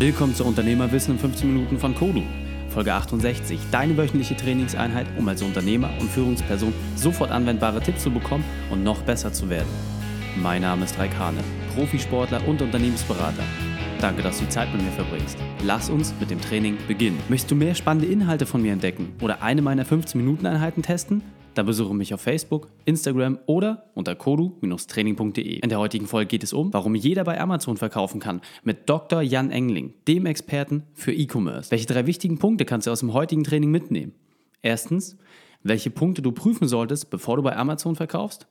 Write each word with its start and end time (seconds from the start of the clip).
Willkommen 0.00 0.32
zu 0.32 0.44
Unternehmerwissen 0.44 1.14
in 1.14 1.18
15 1.18 1.52
Minuten 1.52 1.76
von 1.76 1.92
Kodu. 1.92 2.22
Folge 2.68 2.94
68, 2.94 3.58
deine 3.72 3.96
wöchentliche 3.96 4.36
Trainingseinheit, 4.36 5.08
um 5.18 5.26
als 5.26 5.42
Unternehmer 5.42 5.90
und 5.98 6.08
Führungsperson 6.08 6.72
sofort 6.94 7.32
anwendbare 7.32 7.80
Tipps 7.80 8.04
zu 8.04 8.12
bekommen 8.12 8.44
und 8.70 8.84
noch 8.84 9.02
besser 9.02 9.32
zu 9.32 9.50
werden. 9.50 9.66
Mein 10.40 10.62
Name 10.62 10.84
ist 10.84 10.96
Raik 11.00 11.18
Hane, 11.18 11.42
Profisportler 11.74 12.46
und 12.46 12.62
Unternehmensberater. 12.62 13.42
Danke, 14.00 14.22
dass 14.22 14.38
du 14.38 14.44
die 14.44 14.50
Zeit 14.50 14.72
mit 14.72 14.84
mir 14.84 14.92
verbringst. 14.92 15.36
Lass 15.64 15.90
uns 15.90 16.14
mit 16.20 16.30
dem 16.30 16.40
Training 16.40 16.78
beginnen. 16.86 17.18
Möchtest 17.28 17.50
du 17.50 17.56
mehr 17.56 17.74
spannende 17.74 18.06
Inhalte 18.06 18.46
von 18.46 18.62
mir 18.62 18.74
entdecken 18.74 19.16
oder 19.20 19.42
eine 19.42 19.62
meiner 19.62 19.84
15-Minuten-Einheiten 19.84 20.82
testen? 20.82 21.22
Dann 21.58 21.66
besuche 21.66 21.92
mich 21.92 22.14
auf 22.14 22.20
Facebook, 22.20 22.68
Instagram 22.84 23.40
oder 23.46 23.90
unter 23.94 24.14
kodu-training.de. 24.14 25.58
In 25.58 25.68
der 25.68 25.80
heutigen 25.80 26.06
Folge 26.06 26.28
geht 26.28 26.44
es 26.44 26.52
um, 26.52 26.72
warum 26.72 26.94
jeder 26.94 27.24
bei 27.24 27.40
Amazon 27.40 27.76
verkaufen 27.76 28.20
kann, 28.20 28.42
mit 28.62 28.88
Dr. 28.88 29.22
Jan 29.22 29.50
Engling, 29.50 29.92
dem 30.06 30.24
Experten 30.26 30.84
für 30.94 31.12
E-Commerce. 31.12 31.72
Welche 31.72 31.86
drei 31.86 32.06
wichtigen 32.06 32.38
Punkte 32.38 32.64
kannst 32.64 32.86
du 32.86 32.92
aus 32.92 33.00
dem 33.00 33.12
heutigen 33.12 33.42
Training 33.42 33.72
mitnehmen? 33.72 34.12
Erstens, 34.62 35.18
welche 35.64 35.90
Punkte 35.90 36.22
du 36.22 36.30
prüfen 36.30 36.68
solltest, 36.68 37.10
bevor 37.10 37.34
du 37.34 37.42
bei 37.42 37.56
Amazon 37.56 37.96
verkaufst. 37.96 38.46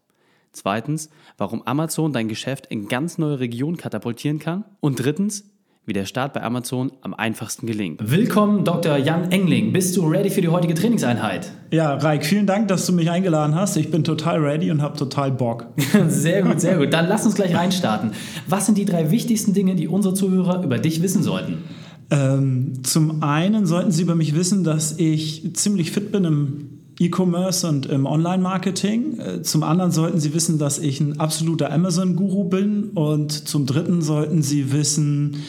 Zweitens, 0.51 1.09
warum 1.37 1.61
Amazon 1.61 2.11
dein 2.11 2.27
Geschäft 2.27 2.65
in 2.65 2.89
ganz 2.89 3.17
neue 3.17 3.39
Regionen 3.39 3.77
katapultieren 3.77 4.39
kann. 4.39 4.65
Und 4.81 5.01
drittens, 5.01 5.49
wie 5.87 5.93
der 5.93 6.05
Start 6.05 6.33
bei 6.33 6.43
Amazon 6.43 6.91
am 6.99 7.13
einfachsten 7.13 7.65
gelingt. 7.65 8.01
Willkommen, 8.03 8.65
Dr. 8.65 8.97
Jan 8.97 9.31
Engling. 9.31 9.71
Bist 9.71 9.95
du 9.95 10.05
ready 10.05 10.29
für 10.29 10.41
die 10.41 10.49
heutige 10.49 10.73
Trainingseinheit? 10.73 11.49
Ja, 11.71 11.95
Raik, 11.95 12.25
vielen 12.25 12.45
Dank, 12.45 12.67
dass 12.67 12.85
du 12.85 12.91
mich 12.91 13.09
eingeladen 13.09 13.55
hast. 13.55 13.77
Ich 13.77 13.89
bin 13.89 14.03
total 14.03 14.39
ready 14.39 14.69
und 14.69 14.81
habe 14.81 14.97
total 14.97 15.31
Bock. 15.31 15.67
sehr 16.09 16.43
gut, 16.43 16.59
sehr 16.59 16.77
gut. 16.77 16.91
Dann 16.91 17.07
lass 17.07 17.25
uns 17.25 17.35
gleich 17.35 17.55
reinstarten. 17.55 18.11
Was 18.47 18.65
sind 18.65 18.77
die 18.77 18.83
drei 18.83 19.11
wichtigsten 19.11 19.53
Dinge, 19.53 19.75
die 19.75 19.87
unsere 19.87 20.13
Zuhörer 20.13 20.61
über 20.61 20.77
dich 20.77 21.01
wissen 21.01 21.23
sollten? 21.23 21.63
Ähm, 22.11 22.83
zum 22.83 23.23
einen 23.23 23.65
sollten 23.65 23.91
sie 23.91 24.01
über 24.01 24.15
mich 24.15 24.35
wissen, 24.35 24.65
dass 24.65 24.99
ich 24.99 25.51
ziemlich 25.53 25.91
fit 25.91 26.11
bin 26.11 26.25
im 26.25 26.69
E-Commerce 26.99 27.65
und 27.65 27.85
im 27.85 28.05
Online-Marketing. 28.05 29.19
Äh, 29.19 29.41
zum 29.41 29.63
anderen 29.63 29.91
sollten 29.91 30.19
Sie 30.19 30.33
wissen, 30.33 30.57
dass 30.57 30.79
ich 30.79 30.99
ein 30.99 31.19
absoluter 31.19 31.71
Amazon-Guru 31.71 32.45
bin. 32.45 32.89
Und 32.95 33.31
zum 33.31 33.65
dritten 33.65 34.01
sollten 34.01 34.41
Sie 34.41 34.73
wissen, 34.73 35.43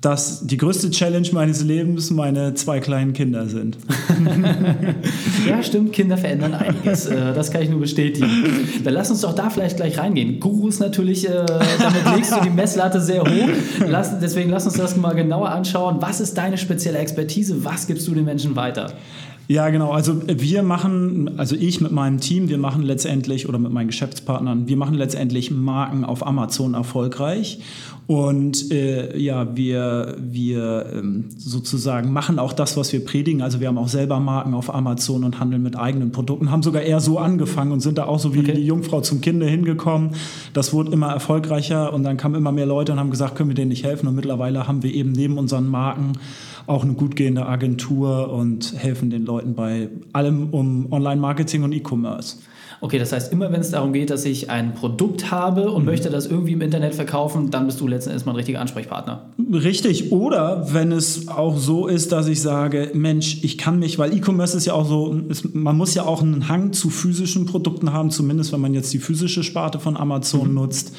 dass 0.00 0.46
die 0.46 0.56
größte 0.56 0.90
Challenge 0.90 1.28
meines 1.32 1.64
Lebens 1.64 2.10
meine 2.10 2.54
zwei 2.54 2.78
kleinen 2.78 3.12
Kinder 3.14 3.46
sind. 3.46 3.78
ja, 5.48 5.60
stimmt, 5.62 5.92
Kinder 5.92 6.16
verändern 6.16 6.54
einiges. 6.54 7.06
Äh, 7.06 7.34
das 7.34 7.50
kann 7.50 7.62
ich 7.62 7.70
nur 7.70 7.80
bestätigen. 7.80 8.28
Dann 8.84 8.94
lass 8.94 9.10
uns 9.10 9.22
doch 9.22 9.34
da 9.34 9.50
vielleicht 9.50 9.76
gleich 9.76 9.98
reingehen. 9.98 10.38
Gurus 10.38 10.78
natürlich, 10.78 11.28
äh, 11.28 11.44
damit 11.78 12.16
legst 12.16 12.32
du 12.32 12.40
die 12.42 12.50
Messlatte 12.50 13.00
sehr 13.00 13.22
hoch. 13.22 13.48
Lass, 13.86 14.20
deswegen 14.20 14.50
lass 14.50 14.66
uns 14.66 14.76
das 14.76 14.96
mal 14.96 15.14
genauer 15.14 15.50
anschauen. 15.50 15.96
Was 16.00 16.20
ist 16.20 16.38
deine 16.38 16.58
spezielle 16.58 16.98
Expertise? 16.98 17.64
Was 17.64 17.88
gibst 17.88 18.06
du 18.06 18.14
den 18.14 18.24
Menschen 18.24 18.54
weiter? 18.54 18.92
Ja, 19.50 19.70
genau. 19.70 19.92
Also 19.92 20.20
wir 20.26 20.62
machen, 20.62 21.38
also 21.38 21.56
ich 21.56 21.80
mit 21.80 21.90
meinem 21.90 22.20
Team, 22.20 22.50
wir 22.50 22.58
machen 22.58 22.82
letztendlich 22.82 23.48
oder 23.48 23.58
mit 23.58 23.72
meinen 23.72 23.86
Geschäftspartnern, 23.86 24.68
wir 24.68 24.76
machen 24.76 24.94
letztendlich 24.94 25.50
Marken 25.50 26.04
auf 26.04 26.26
Amazon 26.26 26.74
erfolgreich. 26.74 27.58
Und 28.06 28.70
äh, 28.70 29.18
ja, 29.18 29.56
wir, 29.56 30.16
wir 30.18 30.92
ähm, 30.94 31.26
sozusagen 31.36 32.12
machen 32.12 32.38
auch 32.38 32.52
das, 32.52 32.76
was 32.76 32.92
wir 32.92 33.02
predigen. 33.02 33.40
Also 33.40 33.60
wir 33.60 33.68
haben 33.68 33.78
auch 33.78 33.88
selber 33.88 34.20
Marken 34.20 34.52
auf 34.52 34.74
Amazon 34.74 35.24
und 35.24 35.40
handeln 35.40 35.62
mit 35.62 35.76
eigenen 35.76 36.12
Produkten, 36.12 36.50
haben 36.50 36.62
sogar 36.62 36.82
eher 36.82 37.00
so 37.00 37.18
angefangen 37.18 37.72
und 37.72 37.80
sind 37.80 37.96
da 37.96 38.04
auch 38.04 38.18
so 38.18 38.34
wie 38.34 38.40
okay. 38.40 38.52
die 38.52 38.66
Jungfrau 38.66 39.00
zum 39.00 39.22
Kinde 39.22 39.46
hingekommen. 39.46 40.10
Das 40.52 40.74
wurde 40.74 40.92
immer 40.92 41.10
erfolgreicher 41.10 41.92
und 41.94 42.02
dann 42.02 42.18
kamen 42.18 42.34
immer 42.34 42.52
mehr 42.52 42.66
Leute 42.66 42.92
und 42.92 42.98
haben 42.98 43.10
gesagt, 43.10 43.34
können 43.34 43.48
wir 43.48 43.54
denen 43.54 43.70
nicht 43.70 43.84
helfen? 43.84 44.08
Und 44.08 44.14
mittlerweile 44.14 44.68
haben 44.68 44.82
wir 44.82 44.92
eben 44.92 45.12
neben 45.12 45.38
unseren 45.38 45.66
Marken 45.66 46.12
auch 46.68 46.84
eine 46.84 46.94
gut 46.94 47.16
gehende 47.16 47.46
Agentur 47.46 48.30
und 48.32 48.74
helfen 48.76 49.10
den 49.10 49.24
Leuten 49.24 49.54
bei 49.54 49.88
allem 50.12 50.50
um 50.50 50.92
Online-Marketing 50.92 51.62
und 51.62 51.72
E-Commerce. 51.72 52.36
Okay, 52.80 52.98
das 52.98 53.12
heißt, 53.12 53.32
immer 53.32 53.50
wenn 53.52 53.60
es 53.60 53.70
darum 53.70 53.92
geht, 53.92 54.10
dass 54.10 54.24
ich 54.24 54.50
ein 54.50 54.74
Produkt 54.74 55.32
habe 55.32 55.70
und 55.70 55.82
mhm. 55.82 55.86
möchte 55.86 56.10
das 56.10 56.26
irgendwie 56.26 56.52
im 56.52 56.60
Internet 56.60 56.94
verkaufen, 56.94 57.50
dann 57.50 57.66
bist 57.66 57.80
du 57.80 57.88
letzten 57.88 58.10
Endes 58.10 58.24
mal 58.24 58.32
ein 58.32 58.36
richtiger 58.36 58.60
Ansprechpartner. 58.60 59.30
Richtig. 59.52 60.12
Oder 60.12 60.72
wenn 60.72 60.92
es 60.92 61.26
auch 61.28 61.56
so 61.56 61.88
ist, 61.88 62.12
dass 62.12 62.28
ich 62.28 62.40
sage, 62.40 62.92
Mensch, 62.94 63.42
ich 63.42 63.58
kann 63.58 63.80
mich, 63.80 63.98
weil 63.98 64.14
E-Commerce 64.16 64.56
ist 64.56 64.66
ja 64.66 64.74
auch 64.74 64.86
so, 64.86 65.12
ist, 65.28 65.54
man 65.54 65.76
muss 65.76 65.94
ja 65.94 66.04
auch 66.04 66.22
einen 66.22 66.48
Hang 66.48 66.72
zu 66.72 66.90
physischen 66.90 67.46
Produkten 67.46 67.92
haben, 67.92 68.10
zumindest 68.10 68.52
wenn 68.52 68.60
man 68.60 68.74
jetzt 68.74 68.92
die 68.92 68.98
physische 68.98 69.42
Sparte 69.42 69.80
von 69.80 69.96
Amazon 69.96 70.48
mhm. 70.48 70.54
nutzt. 70.54 70.94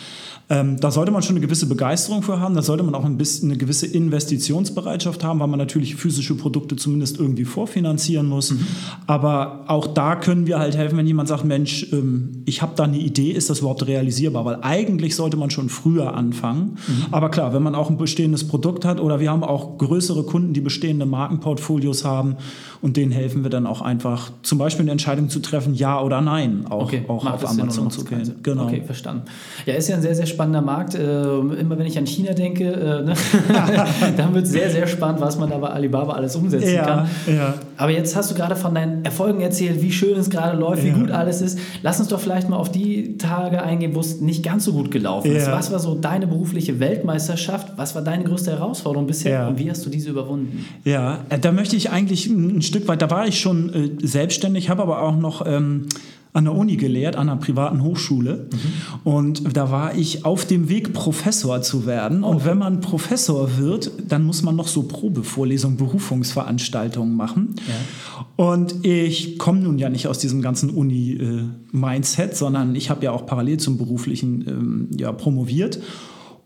Ähm, 0.52 0.80
da 0.80 0.90
sollte 0.90 1.12
man 1.12 1.22
schon 1.22 1.36
eine 1.36 1.46
gewisse 1.46 1.68
Begeisterung 1.68 2.24
für 2.24 2.40
haben, 2.40 2.56
da 2.56 2.64
sollte 2.64 2.84
man 2.84 2.96
auch 2.96 3.06
ein 3.06 3.18
bisschen 3.18 3.50
eine 3.50 3.58
gewisse 3.58 3.86
Investitionsbereitschaft 3.86 5.24
haben, 5.24 5.40
weil 5.40 5.48
man 5.48 5.60
natürlich 5.60 5.96
physische 5.96 6.36
Produkte 6.36 6.76
zumindest 6.76 7.20
irgendwie 7.20 7.46
vorfinanzieren 7.46 8.28
muss. 8.28 8.52
Mhm. 8.52 8.66
Aber 9.06 9.66
auch 9.68 9.86
da 9.86 10.16
können 10.16 10.48
wir 10.48 10.58
halt 10.58 10.76
helfen, 10.76 10.98
wenn 10.98 11.06
jemand 11.06 11.30
sagt, 11.30 11.46
Mensch, 11.46 11.88
ähm, 11.94 12.42
ich 12.46 12.64
habe 12.64 12.74
da 12.76 12.86
eine 12.86 12.98
Idee, 12.98 13.32
ist 13.32 13.52
das 13.52 13.60
überhaupt 13.60 13.86
realisierbar? 13.86 14.44
Weil 14.44 14.58
eigentlich 14.64 15.16
sollte 15.16 15.38
man 15.38 15.52
schon 15.52 15.70
früher 15.70 16.16
anfangen. 16.16 16.78
Mhm. 16.88 17.06
Aber 17.12 17.30
klar, 17.30 17.54
wenn 17.54 17.62
man 17.62 17.76
auch 17.76 17.92
ein 17.92 17.98
bestehendes 17.98 18.48
Produkt 18.48 18.86
hat 18.86 19.00
oder 19.00 19.20
wir 19.20 19.30
haben 19.30 19.44
auch 19.44 19.78
größere 19.78 20.24
Kunden, 20.24 20.54
die 20.54 20.62
bestehende 20.62 21.06
Markenportfolios 21.06 22.04
haben 22.06 22.38
und 22.82 22.96
denen 22.98 23.12
helfen 23.12 23.44
wir 23.44 23.50
dann 23.50 23.68
auch 23.68 23.82
einfach 23.82 24.32
zum 24.42 24.58
Beispiel 24.58 24.84
eine 24.84 24.92
Entscheidung 24.92 25.30
zu 25.30 25.40
treffen, 25.40 25.74
ja 25.74 26.02
oder 26.02 26.22
nein, 26.22 26.66
auch, 26.70 26.84
okay, 26.84 27.04
auch 27.08 27.26
auf 27.26 27.50
Amazon 27.50 27.92
zu 27.92 28.06
gehen. 28.06 28.36
Genau. 28.42 28.66
Okay, 28.66 28.82
verstanden. 28.86 29.24
Ja, 29.66 29.74
ist 29.74 29.90
ja 29.90 29.96
ein 29.96 30.02
sehr, 30.02 30.16
sehr 30.16 30.26
spannender 30.26 30.62
Markt. 30.62 30.96
Äh, 30.96 31.02
immer 31.02 31.78
wenn 31.78 31.86
ich 31.86 31.98
an 31.98 32.06
China 32.06 32.34
denke, 32.34 32.72
äh, 32.72 33.04
ne? 33.04 33.14
dann 34.18 34.34
wird 34.34 34.46
es 34.46 34.52
sehr, 34.52 34.70
sehr 34.70 34.88
spannend, 34.88 35.20
was 35.22 35.38
man 35.38 35.50
da 35.50 35.58
bei 35.58 35.70
Alibaba 35.70 36.14
alles 36.14 36.36
umsetzen 36.36 36.74
ja, 36.74 36.84
kann. 36.84 37.10
Ja. 37.28 37.54
Aber 37.80 37.92
jetzt 37.92 38.14
hast 38.14 38.30
du 38.30 38.36
gerade 38.36 38.58
von 38.58 38.76
deinen 38.76 39.06
Erfolgen 39.06 39.40
erzählt, 39.40 39.82
wie 39.82 39.94
schön 39.94 40.20
es 40.20 40.30
gerade 40.30 40.58
läuft, 40.58 40.84
wie 40.84 40.92
gut 40.92 41.12
alles 41.12 41.42
ist. 41.42 41.58
Lass 41.82 41.98
uns 41.98 42.10
doch 42.10 42.20
vielleicht 42.20 42.50
mal 42.50 42.58
auf 42.58 42.70
die 42.70 43.18
Tage 43.18 43.64
eingehen, 43.64 43.96
wo 43.96 44.02
es 44.02 44.20
nicht 44.20 44.44
ganz 44.44 44.66
so 44.66 44.74
gut 44.74 44.92
gelaufen 44.92 45.32
ist. 45.32 45.50
Was 45.50 45.72
war 45.72 45.80
so 45.80 45.96
deine 45.96 46.28
berufliche 46.28 46.82
Weltmeisterschaft? 46.82 47.78
Was 47.78 47.96
war 47.96 48.02
deine 48.02 48.26
größte 48.26 48.52
Herausforderung 48.52 49.08
bisher 49.08 49.48
und 49.48 49.60
wie 49.60 49.70
hast 49.70 49.86
du 49.86 49.90
diese 49.90 50.10
überwunden? 50.10 50.66
Ja, 50.84 51.20
äh, 51.30 51.40
da 51.40 51.54
möchte 51.54 51.78
ich 51.78 51.90
eigentlich 51.90 52.26
ein 52.28 52.62
Stück 52.62 52.86
weit, 52.90 53.02
da 53.02 53.10
war 53.10 53.26
ich 53.28 53.40
schon 53.40 53.74
äh, 53.74 54.06
selbstständig, 54.06 54.70
habe 54.70 54.82
aber 54.82 55.02
auch 55.02 55.16
noch 55.16 55.46
ähm, 55.46 55.88
an 56.32 56.46
der 56.46 56.56
Uni 56.56 56.76
gelehrt, 56.76 57.16
an 57.16 57.28
einer 57.28 57.40
privaten 57.40 57.84
Hochschule. 57.84 58.48
Mhm. 58.52 59.12
Und 59.12 59.58
da 59.58 59.72
war 59.72 59.96
ich 59.96 60.26
auf 60.26 60.46
dem 60.46 60.70
Weg, 60.70 60.94
Professor 60.94 61.62
zu 61.62 61.86
werden. 61.86 62.24
Oh. 62.24 62.30
Und 62.30 62.46
wenn 62.46 62.58
man 62.58 62.82
Professor 62.82 63.58
wird, 63.58 63.92
dann 64.08 64.24
muss 64.24 64.44
man 64.44 64.56
noch 64.56 64.68
so 64.68 64.84
Probevorlesungen, 64.84 65.78
Berufungsveranstaltungen 65.78 67.16
machen. 67.16 67.56
Ja. 67.68 68.46
Und 68.46 68.86
ich 68.86 69.40
komme 69.40 69.62
nun 69.62 69.80
ja 69.80 69.90
nicht 69.90 70.08
aus 70.08 70.20
diesem 70.20 70.42
ganzen 70.42 70.70
Uni-Mindset, 70.70 72.32
äh, 72.32 72.36
sondern 72.36 72.76
ich 72.76 72.90
habe 72.90 73.04
ja 73.04 73.12
auch 73.12 73.26
parallel 73.26 73.58
zum 73.58 73.78
beruflichen 73.78 74.48
ähm, 74.48 74.90
ja, 74.98 75.12
promoviert. 75.12 75.80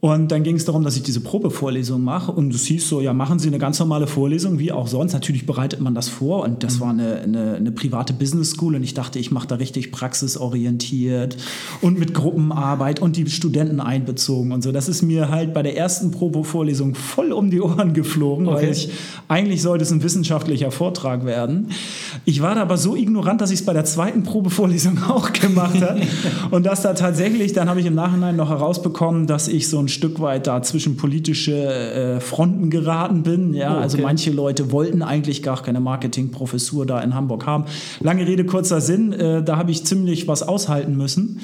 Und 0.04 0.34
dann 0.34 0.44
ging 0.44 0.58
es 0.58 0.66
darum, 0.66 0.84
dass 0.84 0.98
ich 0.98 1.04
diese 1.04 1.22
Probevorlesung 1.22 2.04
mache. 2.04 2.34
Und 2.34 2.54
es 2.54 2.66
hieß 2.66 2.90
so, 2.90 3.00
ja, 3.00 3.14
machen 3.14 3.40
Sie 3.40 3.48
eine 3.48 3.58
ganz 3.58 3.80
normale 3.80 4.06
Vorlesung, 4.06 4.60
wie 4.60 4.74
auch 4.74 4.90
sonst. 4.90 5.14
Natürlich 5.14 5.46
bereitet 5.46 5.80
man 5.80 5.96
das 5.96 6.10
vor. 6.10 6.44
Und 6.44 6.62
das 6.66 6.76
mhm. 6.76 6.80
war 6.82 6.90
eine, 6.90 7.22
eine, 7.22 7.56
eine, 7.56 7.72
private 7.72 8.12
Business 8.12 8.50
School. 8.52 8.76
Und 8.76 8.84
ich 8.84 8.94
dachte, 8.94 9.18
ich 9.18 9.32
mache 9.32 9.48
da 9.48 9.56
richtig 9.56 9.94
praxisorientiert 9.94 11.38
und 11.80 12.00
mit 12.00 12.14
Gruppenarbeit 12.14 13.00
und 13.00 13.16
die 13.16 13.30
Studenten 13.30 13.80
einbezogen 13.80 14.52
und 14.52 14.62
so. 14.62 14.74
Das 14.74 14.90
ist 14.90 15.04
mir 15.04 15.30
halt 15.30 15.54
bei 15.54 15.64
der 15.64 15.78
ersten 15.78 16.12
Probevorlesung 16.12 16.96
voll 16.96 17.32
um 17.32 17.50
die 17.50 17.62
Ohren 17.62 17.94
geflogen, 17.94 18.50
okay. 18.50 18.58
weil 18.58 18.72
ich, 18.74 18.90
eigentlich 19.30 19.62
sollte 19.62 19.86
es 19.86 19.92
ein 19.92 20.04
wissenschaftlicher 20.04 20.72
Vortrag 20.72 21.24
werden. 21.24 21.70
Ich 22.26 22.42
war 22.42 22.56
da 22.56 22.64
aber 22.64 22.76
so 22.76 22.98
ignorant, 22.98 23.40
dass 23.40 23.52
ich 23.52 23.62
es 23.62 23.66
bei 23.66 23.72
der 23.72 23.86
zweiten 23.86 24.24
Probevorlesung 24.24 25.02
auch 25.08 25.32
gemacht 25.32 25.82
habe. 25.82 26.02
und 26.52 26.66
dass 26.66 26.82
da 26.82 26.94
tatsächlich, 26.94 27.54
dann 27.54 27.70
habe 27.70 27.80
ich 27.80 27.86
im 27.86 27.96
Nachhinein 27.96 28.36
noch 28.36 28.50
herausbekommen, 28.50 29.28
dass 29.28 29.48
ich 29.48 29.70
so 29.70 29.80
ein 29.80 29.93
Stück 29.94 30.20
weit 30.20 30.48
da 30.48 30.62
zwischen 30.62 30.98
politische 30.98 31.54
äh, 31.54 32.20
Fronten 32.20 32.70
geraten 32.70 33.24
bin. 33.24 33.54
Ja, 33.54 33.76
oh, 33.76 33.78
also 33.78 33.78
okay. 33.78 33.84
also 33.84 33.98
manche 34.00 34.32
Leute 34.32 34.72
wollten 34.72 35.02
eigentlich 35.02 35.44
gar 35.44 35.62
keine 35.62 35.80
Marketingprofessur 35.80 36.86
da 36.86 37.00
in 37.02 37.16
Hamburg 37.16 37.46
haben. 37.46 37.66
Lange 38.02 38.28
Rede, 38.28 38.46
kurzer 38.46 38.82
Sinn, 38.82 39.14
äh, 39.14 39.44
da 39.44 39.58
habe 39.58 39.72
ich 39.72 39.86
ziemlich 39.86 40.28
was 40.28 40.44
aushalten 40.44 40.98
müssen. 40.98 41.40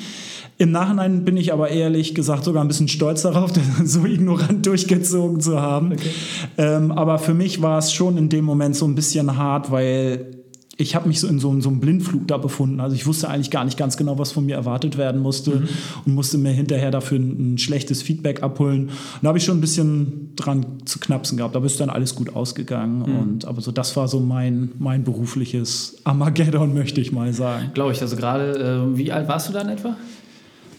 Im 0.57 0.71
Nachhinein 0.71 1.23
bin 1.23 1.37
ich 1.37 1.53
aber 1.53 1.69
ehrlich 1.69 2.13
gesagt 2.13 2.43
sogar 2.43 2.61
ein 2.61 2.67
bisschen 2.67 2.89
stolz 2.89 3.21
darauf, 3.21 3.51
das 3.79 3.93
so 3.93 4.05
ignorant 4.05 4.65
durchgezogen 4.65 5.39
zu 5.39 5.61
haben. 5.61 5.93
Okay. 5.93 6.09
Ähm, 6.57 6.91
aber 6.91 7.17
für 7.17 7.33
mich 7.33 7.61
war 7.61 7.77
es 7.77 7.93
schon 7.93 8.17
in 8.17 8.27
dem 8.27 8.43
Moment 8.43 8.75
so 8.75 8.85
ein 8.85 8.93
bisschen 8.93 9.37
hart, 9.37 9.71
weil 9.71 10.38
ich 10.79 10.95
habe 10.95 11.09
mich 11.09 11.19
so 11.19 11.27
in 11.27 11.39
so, 11.39 11.59
so, 11.59 11.67
einem 11.67 11.81
Blindflug 11.81 12.25
da 12.25 12.37
befunden. 12.37 12.79
Also 12.79 12.95
ich 12.95 13.05
wusste 13.05 13.29
eigentlich 13.29 13.51
gar 13.51 13.65
nicht 13.65 13.77
ganz 13.77 13.97
genau, 13.97 14.17
was 14.17 14.31
von 14.31 14.45
mir 14.45 14.55
erwartet 14.55 14.97
werden 14.97 15.21
musste 15.21 15.57
mhm. 15.57 15.67
und 16.05 16.15
musste 16.15 16.37
mir 16.37 16.51
hinterher 16.51 16.89
dafür 16.89 17.19
ein, 17.19 17.55
ein 17.55 17.57
schlechtes 17.57 18.01
Feedback 18.01 18.43
abholen. 18.43 18.83
Und 18.83 18.91
da 19.21 19.27
habe 19.27 19.37
ich 19.37 19.43
schon 19.43 19.57
ein 19.57 19.61
bisschen 19.61 20.31
dran 20.37 20.65
zu 20.85 20.99
knapsen 20.99 21.37
gehabt, 21.37 21.57
aber 21.57 21.65
ist 21.65 21.81
dann 21.81 21.89
alles 21.89 22.15
gut 22.15 22.33
ausgegangen. 22.33 22.99
Mhm. 22.99 23.19
Und 23.19 23.45
aber 23.45 23.59
so 23.59 23.73
das 23.73 23.97
war 23.97 24.07
so 24.07 24.21
mein, 24.21 24.71
mein 24.79 25.03
berufliches 25.03 25.97
Armageddon, 26.05 26.73
möchte 26.73 27.01
ich 27.01 27.11
mal 27.11 27.33
sagen. 27.33 27.71
Glaube 27.73 27.91
ich. 27.91 28.01
Also 28.01 28.15
gerade, 28.15 28.87
äh, 28.93 28.97
wie 28.97 29.11
alt 29.11 29.27
warst 29.27 29.49
du 29.49 29.53
dann 29.53 29.67
etwa? 29.67 29.97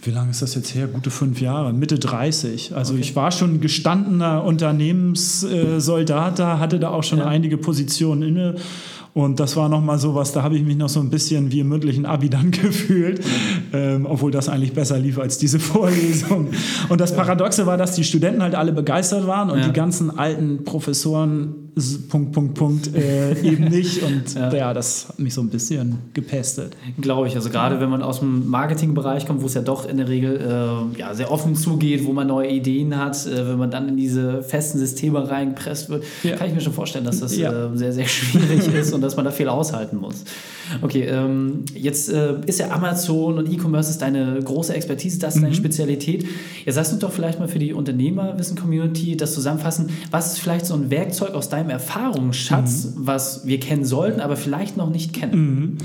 wie 0.02 0.12
lange 0.12 0.30
ist 0.30 0.40
das 0.40 0.54
jetzt 0.54 0.74
her? 0.74 0.86
Gute 0.86 1.10
fünf 1.10 1.42
Jahre, 1.42 1.74
Mitte 1.74 1.98
30. 1.98 2.74
Also 2.74 2.94
okay. 2.94 3.02
ich 3.02 3.16
war 3.16 3.30
schon 3.32 3.60
gestandener 3.60 4.44
Unternehmenssoldat 4.44 6.38
da, 6.38 6.58
hatte 6.58 6.80
da 6.80 6.88
auch 6.88 7.02
schon 7.02 7.18
ja. 7.18 7.26
einige 7.26 7.58
Positionen 7.58 8.22
inne 8.22 8.54
und 9.12 9.40
das 9.40 9.56
war 9.56 9.68
nochmal 9.68 9.98
so 9.98 10.14
was, 10.14 10.32
da 10.32 10.42
habe 10.42 10.56
ich 10.56 10.62
mich 10.62 10.76
noch 10.76 10.88
so 10.88 11.00
ein 11.00 11.10
bisschen 11.10 11.50
wie 11.50 11.60
im 11.60 11.68
mündlichen 11.68 12.06
Abi 12.06 12.30
dann 12.30 12.50
gefühlt, 12.50 13.20
ähm, 13.72 14.06
obwohl 14.06 14.30
das 14.30 14.48
eigentlich 14.48 14.72
besser 14.72 14.98
lief 14.98 15.18
als 15.18 15.38
diese 15.38 15.58
Vorlesung. 15.58 16.48
Und 16.88 17.00
das 17.00 17.14
Paradoxe 17.14 17.66
war, 17.66 17.76
dass 17.76 17.94
die 17.94 18.04
Studenten 18.04 18.42
halt 18.42 18.54
alle 18.54 18.72
begeistert 18.72 19.26
waren 19.26 19.50
und 19.50 19.58
ja. 19.58 19.66
die 19.66 19.72
ganzen 19.72 20.16
alten 20.16 20.64
Professoren 20.64 21.69
Punkt, 22.08 22.32
Punkt, 22.32 22.54
Punkt 22.54 22.94
äh, 22.94 23.40
eben 23.42 23.64
nicht. 23.64 24.02
Und 24.02 24.34
ja. 24.34 24.52
ja. 24.52 24.74
das 24.74 25.08
hat 25.08 25.18
mich 25.18 25.34
so 25.34 25.40
ein 25.40 25.48
bisschen 25.48 25.98
gepestet. 26.14 26.76
Glaube 27.00 27.28
ich. 27.28 27.36
Also 27.36 27.50
gerade 27.50 27.80
wenn 27.80 27.90
man 27.90 28.02
aus 28.02 28.20
dem 28.20 28.48
Marketingbereich 28.48 29.26
kommt, 29.26 29.42
wo 29.42 29.46
es 29.46 29.54
ja 29.54 29.62
doch 29.62 29.88
in 29.88 29.98
der 29.98 30.08
Regel 30.08 30.40
äh, 30.40 30.98
ja, 30.98 31.14
sehr 31.14 31.30
offen 31.30 31.54
zugeht, 31.54 32.04
wo 32.06 32.12
man 32.12 32.26
neue 32.26 32.50
Ideen 32.50 32.96
hat, 32.96 33.26
äh, 33.26 33.48
wenn 33.48 33.58
man 33.58 33.70
dann 33.70 33.88
in 33.88 33.96
diese 33.96 34.42
festen 34.42 34.78
Systeme 34.78 35.28
reingepresst 35.28 35.88
wird, 35.90 36.04
ja. 36.22 36.36
kann 36.36 36.48
ich 36.48 36.54
mir 36.54 36.60
schon 36.60 36.72
vorstellen, 36.72 37.04
dass 37.04 37.20
das 37.20 37.36
ja. 37.36 37.50
Äh, 37.50 37.76
sehr, 37.76 37.92
sehr 37.92 38.06
schwierig 38.08 38.72
ist 38.74 38.92
und 38.92 39.00
dass 39.00 39.16
man 39.16 39.24
da 39.24 39.30
viel 39.30 39.48
aushalten 39.48 39.96
muss. 39.96 40.24
Okay, 40.82 41.04
ähm, 41.04 41.64
jetzt 41.74 42.10
äh, 42.10 42.34
ist 42.46 42.60
ja 42.60 42.70
Amazon 42.70 43.38
und 43.38 43.52
E-Commerce 43.52 43.98
deine 43.98 44.40
große 44.42 44.74
Expertise, 44.74 45.18
das 45.18 45.34
ist 45.34 45.42
deine 45.42 45.52
mhm. 45.52 45.58
Spezialität. 45.58 46.24
Jetzt 46.64 46.76
sagst 46.76 46.92
du 46.92 46.96
doch 46.96 47.12
vielleicht 47.12 47.38
mal 47.38 47.48
für 47.48 47.58
die 47.58 47.72
Unternehmerwissen-Community 47.72 49.16
das 49.16 49.34
zusammenfassen. 49.34 49.90
Was 50.10 50.32
ist 50.32 50.38
vielleicht 50.38 50.66
so 50.66 50.74
ein 50.74 50.90
Werkzeug 50.90 51.34
aus 51.34 51.48
deinem 51.48 51.59
Erfahrungsschatz, 51.68 52.84
mhm. 52.84 53.06
was 53.06 53.46
wir 53.46 53.60
kennen 53.60 53.84
sollten, 53.84 54.20
aber 54.20 54.36
vielleicht 54.36 54.76
noch 54.76 54.88
nicht 54.88 55.12
kennen? 55.12 55.34
Mhm. 55.34 55.78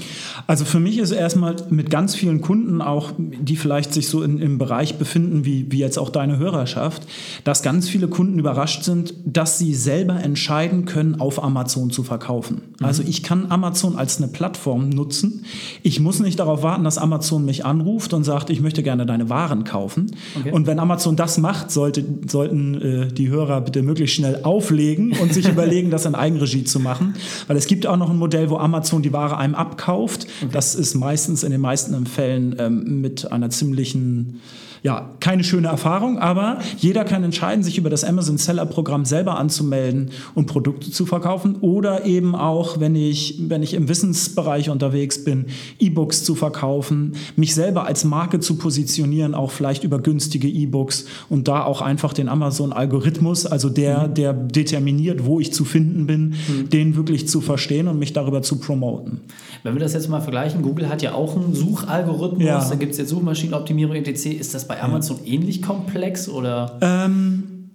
Also 0.47 0.63
für 0.63 0.79
mich 0.79 0.99
ist 0.99 1.11
erstmal 1.11 1.55
mit 1.69 1.89
ganz 1.89 2.15
vielen 2.15 2.41
Kunden 2.41 2.81
auch, 2.81 3.11
die 3.17 3.57
vielleicht 3.57 3.93
sich 3.93 4.07
so 4.07 4.23
in, 4.23 4.39
im 4.39 4.57
Bereich 4.57 4.97
befinden, 4.97 5.43
wie, 5.43 5.71
wie 5.71 5.79
jetzt 5.79 5.97
auch 5.97 6.09
deine 6.09 6.37
Hörerschaft, 6.37 7.07
dass 7.43 7.63
ganz 7.63 7.89
viele 7.89 8.07
Kunden 8.07 8.39
überrascht 8.39 8.83
sind, 8.83 9.13
dass 9.25 9.57
sie 9.57 9.73
selber 9.73 10.21
entscheiden 10.21 10.85
können, 10.85 11.19
auf 11.19 11.43
Amazon 11.43 11.89
zu 11.89 12.03
verkaufen. 12.03 12.61
Mhm. 12.79 12.85
Also 12.85 13.03
ich 13.05 13.23
kann 13.23 13.47
Amazon 13.49 13.97
als 13.97 14.17
eine 14.17 14.27
Plattform 14.27 14.89
nutzen. 14.89 15.45
Ich 15.83 15.99
muss 15.99 16.19
nicht 16.19 16.39
darauf 16.39 16.63
warten, 16.63 16.83
dass 16.83 16.97
Amazon 16.97 17.43
mich 17.45 17.65
anruft 17.65 18.13
und 18.13 18.23
sagt, 18.23 18.49
ich 18.49 18.61
möchte 18.61 18.83
gerne 18.83 19.05
deine 19.05 19.29
Waren 19.29 19.63
kaufen. 19.63 20.11
Okay. 20.39 20.51
Und 20.51 20.67
wenn 20.67 20.79
Amazon 20.79 21.15
das 21.15 21.37
macht, 21.37 21.71
sollte, 21.71 22.05
sollten 22.27 22.81
äh, 22.81 23.07
die 23.07 23.29
Hörer 23.29 23.61
bitte 23.61 23.81
möglichst 23.81 24.15
schnell 24.15 24.41
auflegen 24.43 25.13
und 25.21 25.33
sich 25.33 25.47
überlegen, 25.65 25.91
das 25.91 26.05
in 26.05 26.15
Eigenregie 26.15 26.63
zu 26.63 26.79
machen. 26.79 27.15
Weil 27.47 27.57
es 27.57 27.67
gibt 27.67 27.87
auch 27.87 27.97
noch 27.97 28.09
ein 28.09 28.17
Modell, 28.17 28.49
wo 28.49 28.57
Amazon 28.57 29.01
die 29.01 29.13
Ware 29.13 29.37
einem 29.37 29.55
abkauft. 29.55 30.27
Okay. 30.41 30.49
Das 30.51 30.75
ist 30.75 30.95
meistens 30.95 31.43
in 31.43 31.51
den 31.51 31.61
meisten 31.61 32.05
Fällen 32.05 32.55
ähm, 32.59 33.01
mit 33.01 33.31
einer 33.31 33.49
ziemlichen 33.49 34.41
ja, 34.85 35.09
keine 35.19 35.43
schöne 35.43 35.67
Erfahrung, 35.67 36.19
aber 36.19 36.59
jeder 36.77 37.05
kann 37.05 37.23
entscheiden, 37.23 37.63
sich 37.63 37.79
über 37.79 37.89
das 37.89 38.03
Amazon 38.03 38.37
Seller 38.37 38.67
Programm 38.67 39.03
selber 39.03 39.39
anzumelden 39.39 40.11
und 40.35 40.45
Produkte 40.45 40.91
zu 40.91 41.07
verkaufen 41.07 41.55
oder 41.61 42.05
eben 42.05 42.35
auch, 42.35 42.79
wenn 42.79 42.95
ich, 42.95 43.39
wenn 43.47 43.63
ich 43.63 43.73
im 43.73 43.89
Wissensbereich 43.89 44.69
unterwegs 44.69 45.23
bin, 45.23 45.47
E-Books 45.79 46.23
zu 46.23 46.35
verkaufen, 46.35 47.15
mich 47.35 47.55
selber 47.55 47.87
als 47.87 48.03
Marke 48.03 48.39
zu 48.39 48.59
positionieren, 48.59 49.33
auch 49.33 49.49
vielleicht 49.49 49.83
über 49.83 49.97
günstige 49.97 50.47
E-Books 50.47 51.05
und 51.29 51.47
da 51.47 51.63
auch 51.63 51.81
einfach 51.81 52.13
den 52.13 52.29
Amazon 52.29 52.71
Algorithmus, 52.71 53.47
also 53.47 53.69
der, 53.69 54.09
mhm. 54.09 54.13
der 54.13 54.33
determiniert, 54.33 55.25
wo 55.25 55.39
ich 55.39 55.51
zu 55.51 55.65
finden 55.65 56.05
bin, 56.05 56.35
mhm. 56.47 56.69
den 56.69 56.95
wirklich 56.95 57.27
zu 57.27 57.41
verstehen 57.41 57.87
und 57.87 57.97
mich 57.97 58.13
darüber 58.13 58.43
zu 58.43 58.59
promoten. 58.59 59.21
Wenn 59.63 59.73
wir 59.73 59.79
das 59.79 59.93
jetzt 59.93 60.09
mal 60.09 60.21
vergleichen, 60.21 60.61
Google 60.61 60.89
hat 60.89 61.01
ja 61.01 61.15
auch 61.15 61.35
einen 61.35 61.55
Suchalgorithmus, 61.55 62.45
ja. 62.45 62.69
da 62.69 62.75
gibt 62.75 62.91
es 62.91 62.99
jetzt 62.99 63.09
Suchmaschinenoptimierung 63.09 63.95
etc. 63.95 64.27
Ist 64.27 64.53
das 64.53 64.67
bei 64.67 64.74
Amazon 64.81 65.19
ja. 65.23 65.33
ähnlich 65.33 65.61
komplex 65.61 66.27
oder? 66.29 66.77
Ähm, 66.81 67.69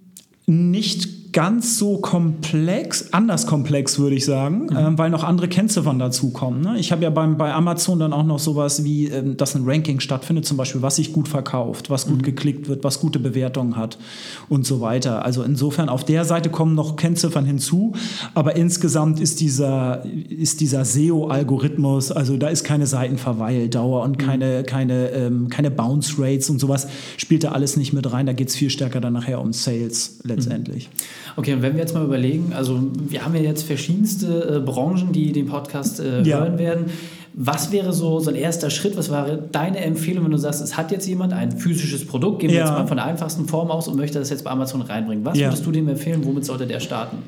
nicht 0.47 1.20
ganz 1.33 1.79
so 1.79 1.99
komplex, 1.99 3.13
anders 3.13 3.47
komplex 3.47 3.99
würde 3.99 4.17
ich 4.17 4.25
sagen, 4.25 4.67
mhm. 4.67 4.77
äh, 4.77 4.99
weil 4.99 5.11
noch 5.11 5.25
andere 5.25 5.49
Kennziffern 5.49 5.99
dazukommen. 5.99 6.61
Ne? 6.61 6.79
Ich 6.79 6.93
habe 6.93 7.03
ja 7.03 7.11
beim, 7.11 7.37
bei 7.37 7.53
Amazon 7.53 7.99
dann 7.99 8.13
auch 8.13 8.25
noch 8.25 8.39
sowas 8.39 8.85
wie, 8.85 9.09
äh, 9.09 9.35
dass 9.35 9.55
ein 9.55 9.63
Ranking 9.65 10.01
stattfindet, 10.01 10.47
zum 10.47 10.57
Beispiel, 10.57 10.83
was 10.83 10.97
sich 10.97 11.13
gut 11.13 11.29
verkauft, 11.29 11.91
was 11.91 12.07
gut 12.07 12.19
mhm. 12.19 12.23
geklickt 12.23 12.69
wird, 12.69 12.85
was 12.85 13.01
gute 13.01 13.19
Bewertungen 13.19 13.77
hat 13.77 13.99
und 14.49 14.67
so 14.67 14.81
weiter. 14.81 15.25
Also 15.25 15.43
insofern 15.43 15.89
auf 15.89 16.05
der 16.05 16.25
Seite 16.25 16.51
kommen 16.51 16.75
noch 16.75 16.97
Kennziffern 16.97 17.45
hinzu, 17.45 17.93
aber 18.35 18.57
insgesamt 18.57 19.21
ist 19.21 19.41
dieser, 19.41 20.05
ist 20.05 20.61
dieser 20.61 20.85
SEO-Algorithmus, 20.85 22.11
also 22.13 22.37
da 22.37 22.49
ist 22.49 22.65
keine 22.65 22.87
Seitenverweildauer 22.87 24.03
und 24.03 24.19
mhm. 24.19 24.27
keine, 24.27 24.65
keine, 24.65 25.11
ähm, 25.11 25.49
keine 25.49 25.71
Bounce 25.71 26.15
Rates 26.19 26.51
und 26.51 26.59
sowas, 26.59 26.89
spielt 27.17 27.45
da 27.45 27.53
alles 27.53 27.77
nicht 27.77 27.93
mit 27.93 28.11
rein. 28.13 28.27
Da 28.27 28.33
geht 28.33 28.49
es 28.49 28.57
viel 28.57 28.71
stärker 28.71 29.01
dann 29.01 29.13
nachher 29.13 29.41
um 29.41 29.53
Sales 29.53 30.19
letztendlich. 30.25 30.89
Mhm. 30.89 31.20
Okay, 31.37 31.55
und 31.55 31.63
wenn 31.63 31.75
wir 31.75 31.81
jetzt 31.81 31.95
mal 31.95 32.05
überlegen, 32.05 32.53
also 32.55 32.81
wir 33.09 33.25
haben 33.25 33.35
ja 33.35 33.41
jetzt 33.41 33.63
verschiedenste 33.63 34.57
äh, 34.57 34.61
Branchen, 34.61 35.13
die 35.13 35.33
den 35.33 35.47
Podcast 35.47 36.01
äh, 36.01 36.23
ja. 36.23 36.39
hören 36.39 36.59
werden. 36.59 36.87
Was 37.33 37.71
wäre 37.71 37.93
so, 37.93 38.19
so 38.19 38.31
ein 38.31 38.37
erster 38.37 38.71
Schritt? 38.71 38.97
Was 38.97 39.11
wäre 39.11 39.49
deine 39.53 39.79
Empfehlung, 39.79 40.25
wenn 40.25 40.33
du 40.33 40.37
sagst, 40.37 40.61
es 40.61 40.77
hat 40.77 40.91
jetzt 40.91 41.07
jemand 41.07 41.33
ein 41.33 41.53
physisches 41.53 42.05
Produkt, 42.05 42.41
gehen 42.41 42.51
wir 42.51 42.59
ja. 42.59 42.65
jetzt 42.65 42.73
mal 42.73 42.87
von 42.87 42.97
der 42.97 43.07
einfachsten 43.07 43.47
Form 43.47 43.71
aus 43.71 43.87
und 43.87 43.97
möchte 43.97 44.19
das 44.19 44.31
jetzt 44.31 44.45
bei 44.45 44.51
Amazon 44.51 44.83
reinbringen. 44.83 45.25
Was 45.25 45.39
ja. 45.39 45.47
würdest 45.47 45.65
du 45.65 45.71
dem 45.71 45.89
empfehlen? 45.89 46.25
Womit 46.25 46.45
sollte 46.45 46.67
der 46.67 46.81
starten? 46.81 47.19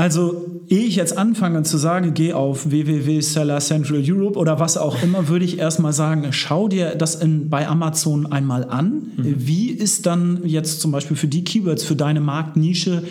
Also, 0.00 0.46
ehe 0.68 0.84
ich 0.84 0.96
jetzt 0.96 1.18
anfange 1.18 1.62
zu 1.62 1.76
sagen, 1.76 2.14
geh 2.14 2.32
auf 2.32 2.70
www.seller 2.70 3.58
Central 3.58 4.02
Europe 4.02 4.38
oder 4.38 4.58
was 4.58 4.78
auch 4.78 5.02
immer, 5.02 5.28
würde 5.28 5.44
ich 5.44 5.58
erstmal 5.58 5.92
sagen, 5.92 6.28
schau 6.30 6.68
dir 6.68 6.94
das 6.94 7.16
in, 7.16 7.50
bei 7.50 7.68
Amazon 7.68 8.32
einmal 8.32 8.64
an. 8.64 9.10
Mhm. 9.16 9.34
Wie 9.36 9.70
ist 9.70 10.06
dann 10.06 10.40
jetzt 10.44 10.80
zum 10.80 10.90
Beispiel 10.90 11.18
für 11.18 11.28
die 11.28 11.44
Keywords, 11.44 11.84
für 11.84 11.96
deine 11.96 12.22
Marktnische, 12.22 13.02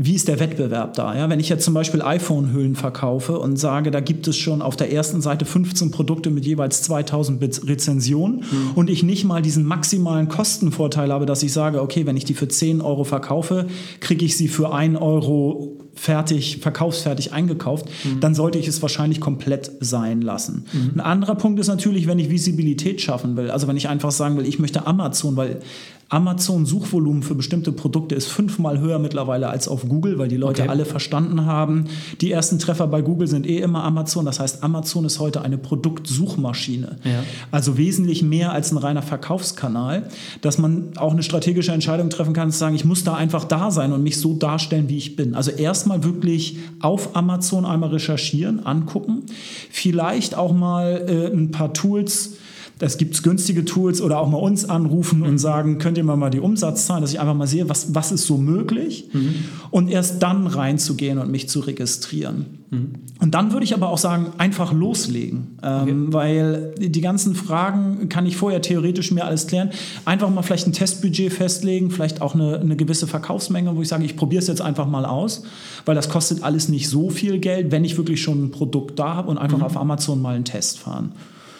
wie 0.00 0.14
ist 0.14 0.28
der 0.28 0.38
Wettbewerb 0.38 0.94
da? 0.94 1.16
Ja, 1.16 1.28
wenn 1.28 1.40
ich 1.40 1.48
jetzt 1.48 1.64
zum 1.64 1.74
Beispiel 1.74 2.02
iPhone-Hüllen 2.02 2.76
verkaufe 2.76 3.36
und 3.36 3.56
sage, 3.56 3.90
da 3.90 3.98
gibt 3.98 4.28
es 4.28 4.36
schon 4.36 4.62
auf 4.62 4.76
der 4.76 4.92
ersten 4.92 5.20
Seite 5.20 5.44
15 5.44 5.90
Produkte 5.90 6.30
mit 6.30 6.46
jeweils 6.46 6.82
2000 6.82 7.68
Rezensionen 7.68 8.44
mhm. 8.48 8.70
und 8.76 8.90
ich 8.90 9.02
nicht 9.02 9.24
mal 9.24 9.42
diesen 9.42 9.64
maximalen 9.64 10.28
Kostenvorteil 10.28 11.12
habe, 11.12 11.26
dass 11.26 11.42
ich 11.42 11.52
sage, 11.52 11.82
okay, 11.82 12.06
wenn 12.06 12.16
ich 12.16 12.24
die 12.24 12.34
für 12.34 12.46
10 12.46 12.80
Euro 12.80 13.02
verkaufe, 13.02 13.66
kriege 13.98 14.24
ich 14.24 14.36
sie 14.36 14.46
für 14.46 14.72
1 14.72 15.00
Euro 15.00 15.76
fertig, 15.94 16.58
verkaufsfertig 16.58 17.32
eingekauft, 17.32 17.86
mhm. 18.04 18.20
dann 18.20 18.36
sollte 18.36 18.58
ich 18.58 18.68
es 18.68 18.80
wahrscheinlich 18.82 19.20
komplett 19.20 19.72
sein 19.80 20.22
lassen. 20.22 20.64
Mhm. 20.72 20.92
Ein 20.94 21.00
anderer 21.00 21.34
Punkt 21.34 21.58
ist 21.58 21.66
natürlich, 21.66 22.06
wenn 22.06 22.20
ich 22.20 22.30
Visibilität 22.30 23.00
schaffen 23.00 23.36
will. 23.36 23.50
Also 23.50 23.66
wenn 23.66 23.76
ich 23.76 23.88
einfach 23.88 24.12
sagen 24.12 24.36
will, 24.36 24.46
ich 24.46 24.60
möchte 24.60 24.86
Amazon, 24.86 25.36
weil 25.36 25.58
Amazon-Suchvolumen 26.10 27.22
für 27.22 27.34
bestimmte 27.34 27.70
Produkte 27.70 28.14
ist 28.14 28.28
fünfmal 28.28 28.80
höher 28.80 28.98
mittlerweile 28.98 29.48
als 29.48 29.68
auf 29.68 29.86
Google, 29.88 30.18
weil 30.18 30.28
die 30.28 30.38
Leute 30.38 30.62
okay. 30.62 30.70
alle 30.70 30.86
verstanden 30.86 31.44
haben. 31.44 31.84
Die 32.22 32.32
ersten 32.32 32.58
Treffer 32.58 32.86
bei 32.86 33.02
Google 33.02 33.28
sind 33.28 33.46
eh 33.46 33.58
immer 33.58 33.84
Amazon. 33.84 34.24
Das 34.24 34.40
heißt, 34.40 34.64
Amazon 34.64 35.04
ist 35.04 35.18
heute 35.18 35.42
eine 35.42 35.58
Produktsuchmaschine. 35.58 36.96
Ja. 37.04 37.22
Also 37.50 37.76
wesentlich 37.76 38.22
mehr 38.22 38.52
als 38.52 38.72
ein 38.72 38.78
reiner 38.78 39.02
Verkaufskanal, 39.02 40.08
dass 40.40 40.56
man 40.56 40.92
auch 40.96 41.12
eine 41.12 41.22
strategische 41.22 41.72
Entscheidung 41.72 42.08
treffen 42.08 42.32
kann, 42.32 42.50
zu 42.50 42.58
sagen, 42.58 42.74
ich 42.74 42.86
muss 42.86 43.04
da 43.04 43.14
einfach 43.14 43.44
da 43.44 43.70
sein 43.70 43.92
und 43.92 44.02
mich 44.02 44.18
so 44.18 44.32
darstellen, 44.32 44.88
wie 44.88 44.96
ich 44.96 45.14
bin. 45.14 45.34
Also 45.34 45.50
erstmal 45.50 46.04
wirklich 46.04 46.56
auf 46.80 47.16
Amazon 47.16 47.66
einmal 47.66 47.90
recherchieren, 47.90 48.64
angucken, 48.64 49.24
vielleicht 49.70 50.34
auch 50.34 50.54
mal 50.54 51.04
äh, 51.06 51.26
ein 51.26 51.50
paar 51.50 51.74
Tools 51.74 52.38
das 52.78 52.96
gibt 52.96 53.20
günstige 53.22 53.64
Tools 53.64 54.00
oder 54.00 54.20
auch 54.20 54.28
mal 54.28 54.38
uns 54.38 54.68
anrufen 54.68 55.20
mhm. 55.20 55.26
und 55.26 55.38
sagen, 55.38 55.78
könnt 55.78 55.98
ihr 55.98 56.04
mal, 56.04 56.16
mal 56.16 56.30
die 56.30 56.40
Umsatzzahlen, 56.40 57.02
dass 57.02 57.12
ich 57.12 57.20
einfach 57.20 57.34
mal 57.34 57.46
sehe, 57.46 57.68
was, 57.68 57.94
was 57.94 58.12
ist 58.12 58.26
so 58.26 58.38
möglich 58.38 59.08
mhm. 59.12 59.34
und 59.70 59.90
erst 59.90 60.22
dann 60.22 60.46
reinzugehen 60.46 61.18
und 61.18 61.30
mich 61.30 61.48
zu 61.48 61.60
registrieren. 61.60 62.46
Mhm. 62.70 62.90
Und 63.20 63.34
dann 63.34 63.52
würde 63.52 63.64
ich 63.64 63.74
aber 63.74 63.88
auch 63.88 63.98
sagen, 63.98 64.26
einfach 64.38 64.72
loslegen, 64.72 65.58
ähm, 65.62 65.82
okay. 65.82 65.94
weil 66.12 66.74
die 66.78 67.00
ganzen 67.00 67.34
Fragen 67.34 68.08
kann 68.08 68.26
ich 68.26 68.36
vorher 68.36 68.62
theoretisch 68.62 69.10
mir 69.10 69.24
alles 69.24 69.48
klären. 69.48 69.70
Einfach 70.04 70.30
mal 70.30 70.42
vielleicht 70.42 70.68
ein 70.68 70.72
Testbudget 70.72 71.32
festlegen, 71.32 71.90
vielleicht 71.90 72.22
auch 72.22 72.34
eine, 72.34 72.60
eine 72.60 72.76
gewisse 72.76 73.08
Verkaufsmenge, 73.08 73.74
wo 73.74 73.82
ich 73.82 73.88
sage, 73.88 74.04
ich 74.04 74.16
probiere 74.16 74.40
es 74.40 74.46
jetzt 74.46 74.60
einfach 74.60 74.86
mal 74.86 75.04
aus, 75.04 75.42
weil 75.84 75.96
das 75.96 76.08
kostet 76.08 76.44
alles 76.44 76.68
nicht 76.68 76.88
so 76.88 77.10
viel 77.10 77.38
Geld, 77.38 77.72
wenn 77.72 77.84
ich 77.84 77.96
wirklich 77.96 78.22
schon 78.22 78.44
ein 78.44 78.50
Produkt 78.52 78.98
da 78.98 79.14
habe 79.14 79.30
und 79.30 79.38
einfach 79.38 79.58
mhm. 79.58 79.64
auf 79.64 79.76
Amazon 79.76 80.22
mal 80.22 80.36
einen 80.36 80.44
Test 80.44 80.78
fahren. 80.78 81.12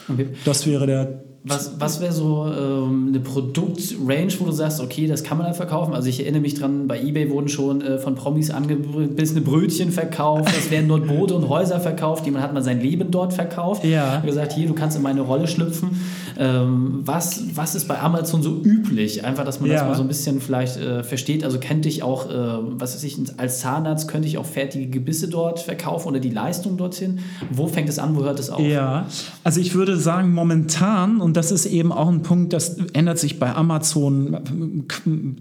Okay. 0.09 0.29
Das 0.45 0.67
wäre 0.67 0.87
der 0.87 1.25
was, 1.45 1.73
was 1.79 2.01
wäre 2.01 2.13
so 2.13 2.47
ähm, 2.47 3.07
eine 3.09 3.21
Produktrange, 3.21 4.29
wo 4.39 4.45
du 4.45 4.53
sagst, 4.53 4.81
okay, 4.81 5.07
das 5.07 5.23
kann 5.23 5.39
man 5.39 5.47
dann 5.47 5.55
verkaufen? 5.55 5.95
Also 5.95 6.09
ich 6.09 6.21
erinnere 6.21 6.43
mich 6.43 6.55
dran, 6.55 6.89
bei 6.89 7.01
Ebay 7.01 7.31
wurden 7.31 7.49
schon 7.49 7.81
äh, 7.81 7.99
von 7.99 8.17
Promis 8.17 8.51
angebissene 8.51 9.41
Brötchen 9.41 9.93
verkauft, 9.93 10.53
es 10.57 10.71
werden 10.71 10.89
dort 10.89 11.07
Boote 11.07 11.35
und 11.35 11.49
Häuser 11.49 11.79
verkauft, 11.81 12.27
jemand 12.27 12.45
hat 12.45 12.53
mal 12.53 12.63
sein 12.63 12.81
Leben 12.81 13.11
dort 13.11 13.33
verkauft. 13.33 13.85
Ja. 13.85 14.15
Hat 14.15 14.27
gesagt, 14.27 14.53
hier, 14.53 14.67
du 14.67 14.75
kannst 14.75 14.97
in 14.97 15.03
meine 15.03 15.21
Rolle 15.21 15.47
schlüpfen. 15.47 15.91
Ähm, 16.39 17.01
was, 17.05 17.43
was 17.55 17.75
ist 17.75 17.89
bei 17.89 17.99
Amazon 17.99 18.43
so 18.43 18.61
üblich? 18.63 19.25
Einfach, 19.25 19.45
dass 19.45 19.61
man 19.61 19.71
ja. 19.71 19.79
das 19.79 19.89
mal 19.89 19.95
so 19.97 20.03
ein 20.03 20.09
bisschen 20.09 20.41
vielleicht 20.41 20.77
äh, 20.77 21.03
versteht. 21.03 21.45
Also 21.45 21.59
könnte 21.59 21.89
ich 21.89 22.03
auch, 22.03 22.31
äh, 22.31 22.35
was 22.79 22.95
weiß 22.95 23.05
ich, 23.05 23.19
als 23.39 23.61
Zahnarzt 23.61 24.09
könnte 24.09 24.29
ich 24.29 24.39
auch 24.39 24.45
fertige 24.45 24.87
Gebisse 24.87 25.29
dort 25.29 25.59
verkaufen 25.59 26.09
oder 26.09 26.21
die 26.21 26.31
Leistung 26.31 26.77
dorthin? 26.77 27.21
Wo 27.51 27.67
fängt 27.67 27.89
es 27.89 27.99
an, 27.99 28.15
wo 28.17 28.23
hört 28.23 28.39
es 28.39 28.51
auf? 28.51 28.61
Ja, 28.61 29.07
also 29.43 29.61
ich 29.61 29.75
würde 29.75 29.97
sagen, 29.97 30.33
momentan, 30.33 31.21
und 31.29 31.37
das 31.37 31.53
ist 31.53 31.67
eben 31.67 31.93
auch 31.93 32.09
ein 32.09 32.23
Punkt, 32.23 32.55
das 32.55 32.79
ändert 32.95 33.19
sich 33.19 33.39
bei 33.39 33.55
Amazon 33.55 34.39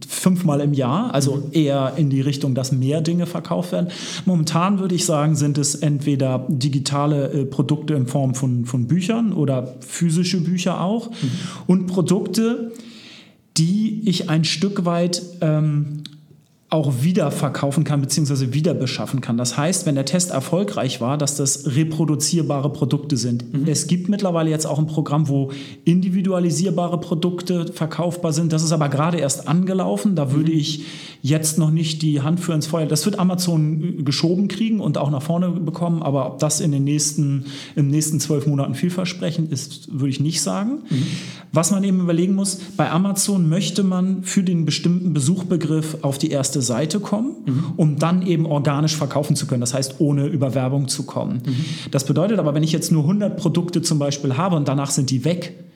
fünfmal 0.06 0.60
im 0.60 0.74
Jahr, 0.74 1.14
also 1.14 1.48
eher 1.54 1.94
in 1.96 2.10
die 2.10 2.20
Richtung, 2.20 2.56
dass 2.56 2.74
mehr 2.74 3.00
Dinge 3.00 3.26
verkauft 3.26 3.72
werden. 3.72 3.88
Momentan 4.26 4.80
würde 4.80 4.96
ich 4.96 5.06
sagen, 5.06 5.38
sind 5.38 5.58
es 5.58 5.76
entweder 5.76 6.46
digitale 6.50 7.32
äh, 7.32 7.46
Produkte 7.46 7.94
in 7.94 8.06
Form 8.06 8.36
von, 8.36 8.66
von 8.66 8.88
Büchern 8.88 9.32
oder 9.32 9.76
physische 9.80 10.42
Bücher 10.42 10.82
auch 10.82 11.10
mhm. 11.10 11.32
und 11.68 11.88
Produkte, 11.88 12.74
die 13.56 14.02
ich 14.10 14.30
ein 14.30 14.44
Stück 14.44 14.84
weit 14.84 15.22
ähm, 15.40 16.04
auch 16.70 17.02
wieder 17.02 17.32
verkaufen 17.32 17.86
kann 17.86 18.02
bzw. 18.02 18.52
wieder 18.52 18.74
beschaffen 18.74 19.22
kann. 19.22 19.38
Das 19.38 19.58
heißt, 19.58 19.86
wenn 19.86 19.96
der 19.96 20.04
Test 20.04 20.32
erfolgreich 20.32 21.00
war, 21.00 21.18
dass 21.18 21.38
das 21.38 21.76
reproduzierbare 21.78 22.74
Produkte 22.74 23.16
sind. 23.16 23.54
Mhm. 23.54 23.68
Es 23.68 23.88
gibt 23.88 24.10
mittlerweile 24.10 24.50
jetzt 24.50 24.66
auch 24.66 24.78
ein 24.78 24.86
Programm, 24.86 25.30
wo 25.30 25.52
individualisierbare 25.86 27.00
Produkte 27.00 27.72
verkaufbar 27.72 28.34
sind. 28.34 28.52
Das 28.52 28.64
ist 28.64 28.74
aber 28.74 28.90
gerade 28.90 29.18
erst 29.18 29.48
angelaufen. 29.48 30.18
Da 30.18 30.34
würde 30.34 30.52
mhm. 30.52 30.58
ich 30.58 30.86
jetzt 31.28 31.58
noch 31.58 31.72
nicht 31.72 32.02
die 32.02 32.22
Hand 32.22 32.40
für 32.40 32.54
ins 32.54 32.68
Feuer. 32.68 32.86
Das 32.86 33.06
wird 33.06 33.20
Amazon 33.20 34.06
geschoben 34.06 34.48
kriegen 34.48 34.80
und 34.80 34.98
auch 34.98 35.10
nach 35.10 35.22
vorne 35.22 35.50
bekommen. 35.50 36.02
Aber 36.02 36.26
ob 36.28 36.40
das 36.40 36.62
in 36.62 36.72
den 36.72 36.84
nächsten, 36.84 37.46
im 37.76 37.90
nächsten 37.90 38.20
zwölf 38.20 38.48
Monaten 38.48 38.76
vielversprechend 38.76 39.52
ist, 39.52 39.90
würde 39.92 40.10
ich 40.10 40.20
nicht 40.20 40.42
sagen. 40.42 40.84
Mhm. 40.90 41.04
Was 41.52 41.72
man 41.72 41.84
eben 41.84 42.00
überlegen 42.00 42.36
muss, 42.36 42.60
bei 42.78 42.90
Amazon 42.90 43.50
möchte 43.50 43.84
man 43.84 44.24
für 44.24 44.44
den 44.44 44.66
bestimmten 44.66 45.14
Besuchbegriff 45.14 45.98
auf 46.02 46.18
die 46.18 46.30
erste 46.30 46.62
Seite 46.62 47.00
kommen, 47.00 47.36
mhm. 47.46 47.64
um 47.76 48.00
dann 48.00 48.26
eben 48.26 48.46
organisch 48.46 48.96
verkaufen 48.96 49.36
zu 49.36 49.48
können. 49.48 49.62
Das 49.62 49.74
heißt, 49.74 49.96
ohne 50.00 50.28
über 50.28 50.56
Werbung 50.56 50.88
zu 50.88 51.04
kommen. 51.04 51.42
Mhm. 51.46 51.66
Das 51.92 52.06
bedeutet 52.06 52.40
aber, 52.40 52.54
wenn 52.54 52.64
ich 52.64 52.72
jetzt 52.72 52.92
nur 52.92 53.04
100 53.04 53.38
Produkte 53.38 53.82
zum 53.82 54.00
Beispiel 54.00 54.38
habe 54.38 54.56
und 54.56 54.68
danach 54.68 54.92
sind 54.92 55.10
die 55.10 55.26
weg, 55.26 55.67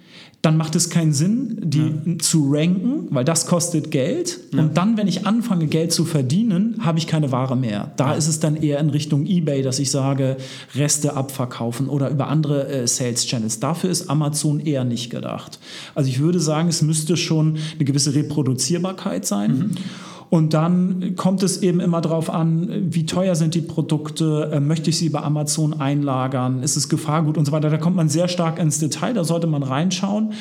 dann 0.41 0.57
macht 0.57 0.75
es 0.75 0.89
keinen 0.89 1.13
Sinn, 1.13 1.57
die 1.61 1.93
ja. 2.05 2.17
zu 2.17 2.49
ranken, 2.51 3.07
weil 3.11 3.23
das 3.23 3.45
kostet 3.45 3.91
Geld. 3.91 4.39
Ja. 4.51 4.61
Und 4.61 4.75
dann, 4.75 4.97
wenn 4.97 5.07
ich 5.07 5.27
anfange, 5.27 5.67
Geld 5.67 5.91
zu 5.91 6.03
verdienen, 6.03 6.77
habe 6.79 6.97
ich 6.97 7.05
keine 7.05 7.31
Ware 7.31 7.55
mehr. 7.55 7.91
Da 7.97 8.11
ja. 8.11 8.13
ist 8.13 8.27
es 8.27 8.39
dann 8.39 8.55
eher 8.55 8.79
in 8.79 8.89
Richtung 8.89 9.27
eBay, 9.27 9.61
dass 9.61 9.77
ich 9.77 9.91
sage, 9.91 10.37
Reste 10.73 11.15
abverkaufen 11.15 11.89
oder 11.89 12.09
über 12.09 12.27
andere 12.27 12.67
äh, 12.67 12.87
Sales 12.87 13.25
Channels. 13.27 13.59
Dafür 13.59 13.91
ist 13.91 14.09
Amazon 14.09 14.59
eher 14.59 14.83
nicht 14.83 15.11
gedacht. 15.11 15.59
Also 15.93 16.09
ich 16.09 16.19
würde 16.19 16.39
sagen, 16.39 16.69
es 16.69 16.81
müsste 16.81 17.17
schon 17.17 17.57
eine 17.75 17.85
gewisse 17.85 18.15
Reproduzierbarkeit 18.15 19.27
sein. 19.27 19.51
Mhm. 19.51 19.71
Und 20.31 20.53
dann 20.53 21.17
kommt 21.17 21.43
es 21.43 21.61
eben 21.61 21.81
immer 21.81 21.99
darauf 21.99 22.29
an, 22.29 22.69
wie 22.89 23.05
teuer 23.05 23.35
sind 23.35 23.53
die 23.53 23.59
Produkte, 23.59 24.49
äh, 24.53 24.61
möchte 24.61 24.89
ich 24.89 24.97
sie 24.97 25.09
bei 25.09 25.21
Amazon 25.21 25.81
einlagern, 25.81 26.63
ist 26.63 26.77
es 26.77 26.87
Gefahrgut 26.87 27.37
und 27.37 27.43
so 27.43 27.51
weiter. 27.51 27.69
Da 27.69 27.75
kommt 27.75 27.97
man 27.97 28.07
sehr 28.07 28.29
stark 28.29 28.57
ins 28.57 28.79
Detail, 28.79 29.13
da 29.13 29.25
sollte 29.25 29.47
man 29.47 29.61
reinschauen. 29.61 30.31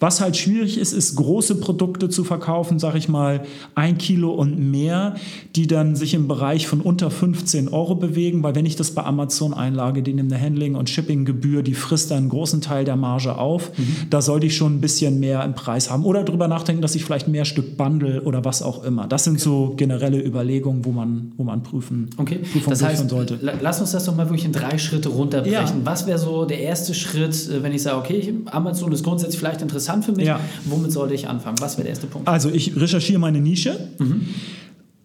Was 0.00 0.20
halt 0.20 0.36
schwierig 0.36 0.78
ist, 0.78 0.92
ist 0.92 1.14
große 1.14 1.60
Produkte 1.60 2.08
zu 2.08 2.24
verkaufen, 2.24 2.78
sage 2.78 2.98
ich 2.98 3.08
mal 3.08 3.44
ein 3.74 3.98
Kilo 3.98 4.32
und 4.32 4.58
mehr, 4.58 5.14
die 5.54 5.66
dann 5.66 5.96
sich 5.96 6.12
im 6.14 6.28
Bereich 6.28 6.66
von 6.66 6.80
unter 6.80 7.10
15 7.10 7.68
Euro 7.68 7.94
bewegen, 7.94 8.42
weil 8.42 8.54
wenn 8.54 8.66
ich 8.66 8.76
das 8.76 8.90
bei 8.90 9.04
Amazon 9.04 9.54
einlage, 9.54 10.02
die 10.02 10.12
nimmt 10.12 10.32
eine 10.32 10.42
Handling- 10.42 10.74
und 10.74 10.90
Shippinggebühr, 10.90 11.62
die 11.62 11.74
frisst 11.74 12.10
dann 12.10 12.18
einen 12.18 12.28
großen 12.28 12.60
Teil 12.60 12.84
der 12.84 12.96
Marge 12.96 13.38
auf. 13.38 13.70
Mhm. 13.78 13.96
Da 14.10 14.20
sollte 14.20 14.46
ich 14.46 14.56
schon 14.56 14.74
ein 14.74 14.80
bisschen 14.80 15.18
mehr 15.20 15.44
im 15.44 15.54
Preis 15.54 15.88
haben 15.88 16.04
oder 16.04 16.24
darüber 16.24 16.48
nachdenken, 16.48 16.82
dass 16.82 16.94
ich 16.94 17.04
vielleicht 17.04 17.28
mehr 17.28 17.44
Stück 17.44 17.76
Bundle 17.76 18.22
oder 18.22 18.44
was 18.44 18.60
auch 18.60 18.84
immer. 18.84 19.06
Das 19.06 19.24
sind 19.24 19.35
so 19.40 19.74
generelle 19.76 20.22
Überlegungen, 20.24 20.84
wo 20.84 20.92
man, 20.92 21.32
wo 21.36 21.44
man 21.44 21.62
prüfen, 21.62 22.10
okay. 22.16 22.38
Prüfung 22.38 22.70
das 22.70 22.82
heißt, 22.82 23.08
sollte. 23.08 23.38
Lass 23.60 23.80
uns 23.80 23.92
das 23.92 24.04
doch 24.04 24.14
mal 24.14 24.26
wirklich 24.26 24.44
in 24.44 24.52
drei 24.52 24.78
Schritte 24.78 25.08
runterbrechen. 25.08 25.54
Ja. 25.78 25.84
Was 25.84 26.06
wäre 26.06 26.18
so 26.18 26.44
der 26.44 26.60
erste 26.60 26.94
Schritt, 26.94 27.48
äh, 27.48 27.62
wenn 27.62 27.72
ich 27.72 27.82
sage, 27.82 27.98
okay, 27.98 28.34
Amazon 28.46 28.92
ist 28.92 29.04
grundsätzlich 29.04 29.38
vielleicht 29.38 29.62
interessant, 29.62 29.76
interessant 29.76 30.04
für 30.04 30.12
mich. 30.12 30.26
Ja. 30.26 30.40
Womit 30.64 30.92
sollte 30.92 31.14
ich 31.14 31.28
anfangen? 31.28 31.56
Was 31.60 31.76
wäre 31.76 31.84
der 31.84 31.90
erste 31.90 32.06
Punkt? 32.06 32.28
Also 32.28 32.50
ich 32.50 32.76
recherchiere 32.76 33.18
meine 33.18 33.40
Nische. 33.40 33.78
Mhm. 33.98 34.26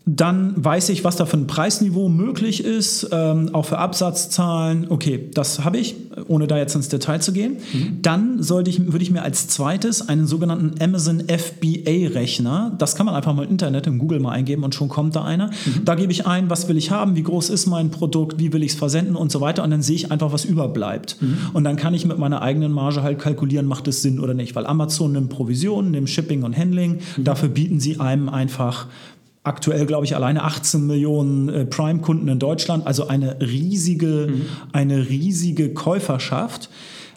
Dann 0.08 0.54
weiß 0.56 0.90
ich, 0.90 1.04
was 1.04 1.16
da 1.16 1.28
für 1.28 1.38
ein 1.38 1.46
Preisniveau 1.46 2.10
möglich 2.10 2.64
ist, 2.64 3.08
ähm, 3.12 3.54
auch 3.54 3.66
für 3.66 3.78
Absatzzahlen. 3.78 4.88
Okay, 4.90 5.30
das 5.32 5.64
habe 5.64 5.78
ich, 5.78 5.96
ohne 6.28 6.48
da 6.48 6.58
jetzt 6.58 6.74
ins 6.74 6.90
Detail 6.90 7.20
zu 7.20 7.32
gehen. 7.34 7.58
Mhm. 7.72 8.00
Dann 8.02 8.42
sollte 8.42 8.72
ich, 8.72 8.92
würde 8.92 9.04
ich 9.04 9.12
mir 9.12 9.22
als 9.22 9.48
zweites 9.48 10.10
einen 10.10 10.26
sogenannten 10.26 10.82
Amazon 10.84 11.22
FBA-Rechner, 11.28 12.74
das 12.80 12.96
kann 12.96 13.06
man 13.06 13.14
einfach 13.14 13.36
mal 13.36 13.44
im 13.44 13.52
Internet, 13.52 13.86
in 13.86 14.00
Google 14.00 14.20
mal 14.20 14.32
eingeben 14.32 14.64
und 14.64 14.74
schon 14.74 14.90
kommt 14.90 15.16
da 15.16 15.24
einer. 15.24 15.48
Mhm. 15.48 15.86
Da 15.86 15.94
gebe 15.94 16.12
ich 16.12 16.26
ein, 16.26 16.50
was 16.50 16.68
will 16.68 16.78
ich 16.78 16.90
haben, 16.90 17.16
wie 17.16 17.24
groß 17.24 17.52
ist 17.52 17.68
mein 17.68 17.92
Produkt, 17.92 18.40
wie 18.40 18.52
will 18.54 18.64
ich 18.64 18.72
es 18.72 18.78
versenden 18.80 19.16
und 19.16 19.32
so 19.32 19.40
weiter. 19.40 19.64
Und 19.64 19.70
dann 19.70 19.84
sehe 19.84 19.96
ich 19.96 20.12
einfach, 20.12 20.34
was 20.34 20.46
überbleibt. 20.46 21.22
Mhm. 21.22 21.38
Und 21.54 21.64
dann 21.64 21.76
kann 21.76 21.94
ich 21.94 22.06
mit 22.06 22.18
meiner 22.18 22.42
eigenen 22.42 22.72
Marge 22.72 23.04
halt 23.04 23.20
kalkulieren, 23.20 23.68
macht 23.68 23.88
es 23.88 24.02
Sinn 24.02 24.20
oder 24.20 24.34
nicht. 24.34 24.56
Weil 24.56 24.66
Amazon 24.66 25.12
nimmt 25.12 25.30
Provisionen, 25.30 25.92
nimmt 25.92 26.10
Shipping 26.10 26.42
und 26.42 26.58
Handling. 26.58 27.02
Mhm. 27.18 27.24
Dafür 27.24 27.50
bieten 27.50 27.80
sie 27.80 28.00
einem 28.00 28.30
einfach 28.30 28.88
aktuell, 29.44 29.86
glaube 29.86 30.06
ich, 30.06 30.16
alleine 30.16 30.44
18 30.44 30.86
Millionen 30.86 31.50
äh, 31.50 31.66
Prime-Kunden 31.66 32.28
in 32.28 32.40
Deutschland, 32.40 32.86
also 32.86 33.08
eine 33.08 33.42
riesige, 33.42 34.28
mhm. 34.30 34.46
eine 34.72 35.10
riesige 35.10 35.74
Käuferschaft. 35.74 36.70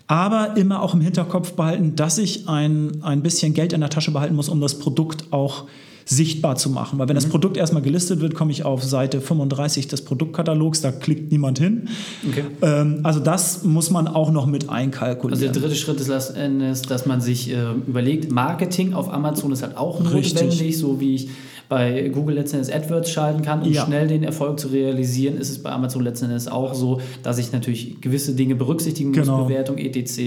Aber 0.06 0.58
immer 0.58 0.82
auch 0.82 0.92
im 0.92 1.00
Hinterkopf 1.00 1.52
behalten, 1.52 1.96
dass 1.96 2.18
ich 2.18 2.46
ein, 2.46 3.02
ein 3.02 3.22
bisschen 3.22 3.54
Geld 3.54 3.72
in 3.72 3.80
der 3.80 3.88
Tasche 3.88 4.10
behalten 4.10 4.34
muss, 4.34 4.50
um 4.50 4.60
das 4.60 4.78
Produkt 4.78 5.32
auch 5.32 5.64
sichtbar 6.04 6.56
zu 6.56 6.68
machen. 6.68 6.98
Weil 6.98 7.08
wenn 7.08 7.14
mhm. 7.14 7.20
das 7.20 7.28
Produkt 7.30 7.56
erstmal 7.56 7.82
gelistet 7.82 8.20
wird, 8.20 8.34
komme 8.34 8.50
ich 8.52 8.64
auf 8.64 8.82
Seite 8.82 9.20
35 9.20 9.88
des 9.88 10.04
Produktkatalogs, 10.04 10.82
da 10.82 10.92
klickt 10.92 11.32
niemand 11.32 11.58
hin. 11.58 11.88
Okay. 12.28 12.44
Ähm, 12.62 13.00
also 13.02 13.20
das 13.20 13.64
muss 13.64 13.90
man 13.90 14.06
auch 14.06 14.30
noch 14.30 14.46
mit 14.46 14.68
einkalkulieren. 14.68 15.42
Also 15.42 15.52
der 15.52 15.62
dritte 15.62 15.76
Schritt 15.76 16.00
ist, 16.00 16.90
dass 16.90 17.06
man 17.06 17.20
sich 17.20 17.50
äh, 17.50 17.72
überlegt, 17.86 18.30
Marketing 18.30 18.92
auf 18.92 19.10
Amazon 19.10 19.52
ist 19.52 19.62
halt 19.62 19.76
auch 19.76 20.00
notwendig, 20.00 20.76
so 20.76 21.00
wie 21.00 21.14
ich 21.14 21.28
bei 21.68 22.08
Google 22.08 22.36
letzten 22.36 22.56
Endes 22.56 22.72
AdWords 22.72 23.10
schalten 23.10 23.42
kann, 23.42 23.62
um 23.62 23.72
ja. 23.72 23.84
schnell 23.84 24.06
den 24.06 24.22
Erfolg 24.22 24.60
zu 24.60 24.68
realisieren, 24.68 25.36
ist 25.36 25.50
es 25.50 25.62
bei 25.62 25.70
Amazon 25.70 26.02
letzten 26.02 26.26
Endes 26.26 26.48
auch 26.48 26.74
so, 26.74 27.00
dass 27.22 27.38
ich 27.38 27.52
natürlich 27.52 28.00
gewisse 28.00 28.34
Dinge 28.34 28.54
berücksichtigen 28.54 29.10
muss, 29.10 29.20
genau. 29.20 29.44
Bewertung, 29.44 29.78
etc., 29.78 30.18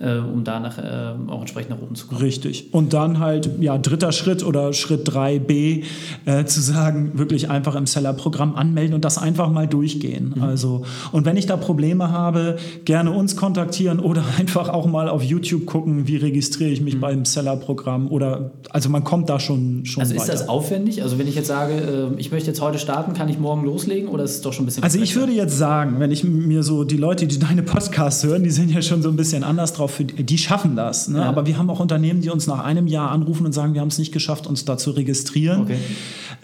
äh, 0.00 0.18
um 0.18 0.44
danach 0.44 0.78
äh, 0.78 1.30
auch 1.30 1.40
entsprechend 1.40 1.70
nach 1.70 1.82
oben 1.82 1.94
zu 1.94 2.06
kommen. 2.06 2.20
Richtig. 2.20 2.72
Und 2.72 2.92
dann 2.92 3.18
halt, 3.18 3.50
ja, 3.60 3.78
dritter 3.78 4.12
Schritt 4.12 4.44
oder 4.44 4.72
Schritt 4.72 5.08
3b, 5.08 5.84
äh, 6.26 6.44
zu 6.44 6.60
sagen, 6.60 7.12
wirklich 7.14 7.50
einfach 7.50 7.76
im 7.76 7.86
Seller-Programm 7.86 8.56
anmelden 8.56 8.94
und 8.94 9.04
das 9.04 9.18
einfach 9.18 9.50
mal 9.50 9.66
durchgehen. 9.66 10.34
Mhm. 10.36 10.42
Also, 10.42 10.84
und 11.12 11.24
wenn 11.24 11.36
ich 11.36 11.46
da 11.46 11.56
Probleme 11.56 12.10
habe, 12.10 12.56
gerne 12.84 13.12
uns 13.12 13.36
kontaktieren 13.36 14.00
oder 14.00 14.24
einfach 14.38 14.68
auch 14.68 14.86
mal 14.86 15.08
auf 15.08 15.22
YouTube 15.22 15.66
gucken, 15.66 16.08
wie 16.08 16.16
registriere 16.16 16.70
ich 16.70 16.80
mich 16.80 16.96
mhm. 16.96 17.00
beim 17.00 17.24
Seller-Programm 17.24 18.08
oder, 18.08 18.52
also 18.70 18.88
man 18.88 19.04
kommt 19.04 19.28
da 19.28 19.38
schon, 19.38 19.84
schon 19.84 20.02
Also 20.02 20.14
weiter. 20.14 20.22
ist 20.24 20.40
das 20.42 20.48
aufwendig? 20.48 20.79
Aufwendig? 20.80 21.02
Also 21.02 21.18
wenn 21.18 21.28
ich 21.28 21.34
jetzt 21.34 21.48
sage, 21.48 21.74
äh, 21.74 22.20
ich 22.20 22.30
möchte 22.30 22.48
jetzt 22.48 22.60
heute 22.60 22.78
starten, 22.78 23.14
kann 23.14 23.28
ich 23.28 23.38
morgen 23.38 23.64
loslegen 23.64 24.08
oder 24.08 24.24
ist 24.24 24.32
es 24.32 24.40
doch 24.40 24.52
schon 24.52 24.64
ein 24.64 24.66
bisschen 24.66 24.82
Also 24.82 24.98
ich 24.98 25.16
würde 25.16 25.32
jetzt 25.32 25.56
sagen, 25.56 25.96
wenn 25.98 26.10
ich 26.10 26.24
mir 26.24 26.62
so 26.62 26.84
die 26.84 26.96
Leute, 26.96 27.26
die 27.26 27.38
deine 27.50 27.62
Podcasts 27.62 28.24
hören, 28.24 28.42
die 28.42 28.50
sind 28.50 28.70
ja 28.70 28.82
schon 28.82 29.02
so 29.02 29.08
ein 29.08 29.16
bisschen 29.16 29.44
anders 29.44 29.72
drauf, 29.72 29.92
für, 29.92 30.04
die 30.04 30.38
schaffen 30.38 30.76
das. 30.76 31.08
Ne? 31.08 31.18
Ja. 31.18 31.24
Aber 31.24 31.46
wir 31.46 31.58
haben 31.58 31.70
auch 31.70 31.80
Unternehmen, 31.80 32.20
die 32.20 32.30
uns 32.30 32.46
nach 32.46 32.64
einem 32.64 32.86
Jahr 32.86 33.10
anrufen 33.10 33.46
und 33.46 33.52
sagen, 33.52 33.74
wir 33.74 33.80
haben 33.80 33.88
es 33.88 33.98
nicht 33.98 34.12
geschafft, 34.12 34.46
uns 34.46 34.64
da 34.64 34.76
zu 34.76 34.90
registrieren. 34.92 35.62
Okay. 35.62 35.78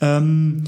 Ähm, 0.01 0.65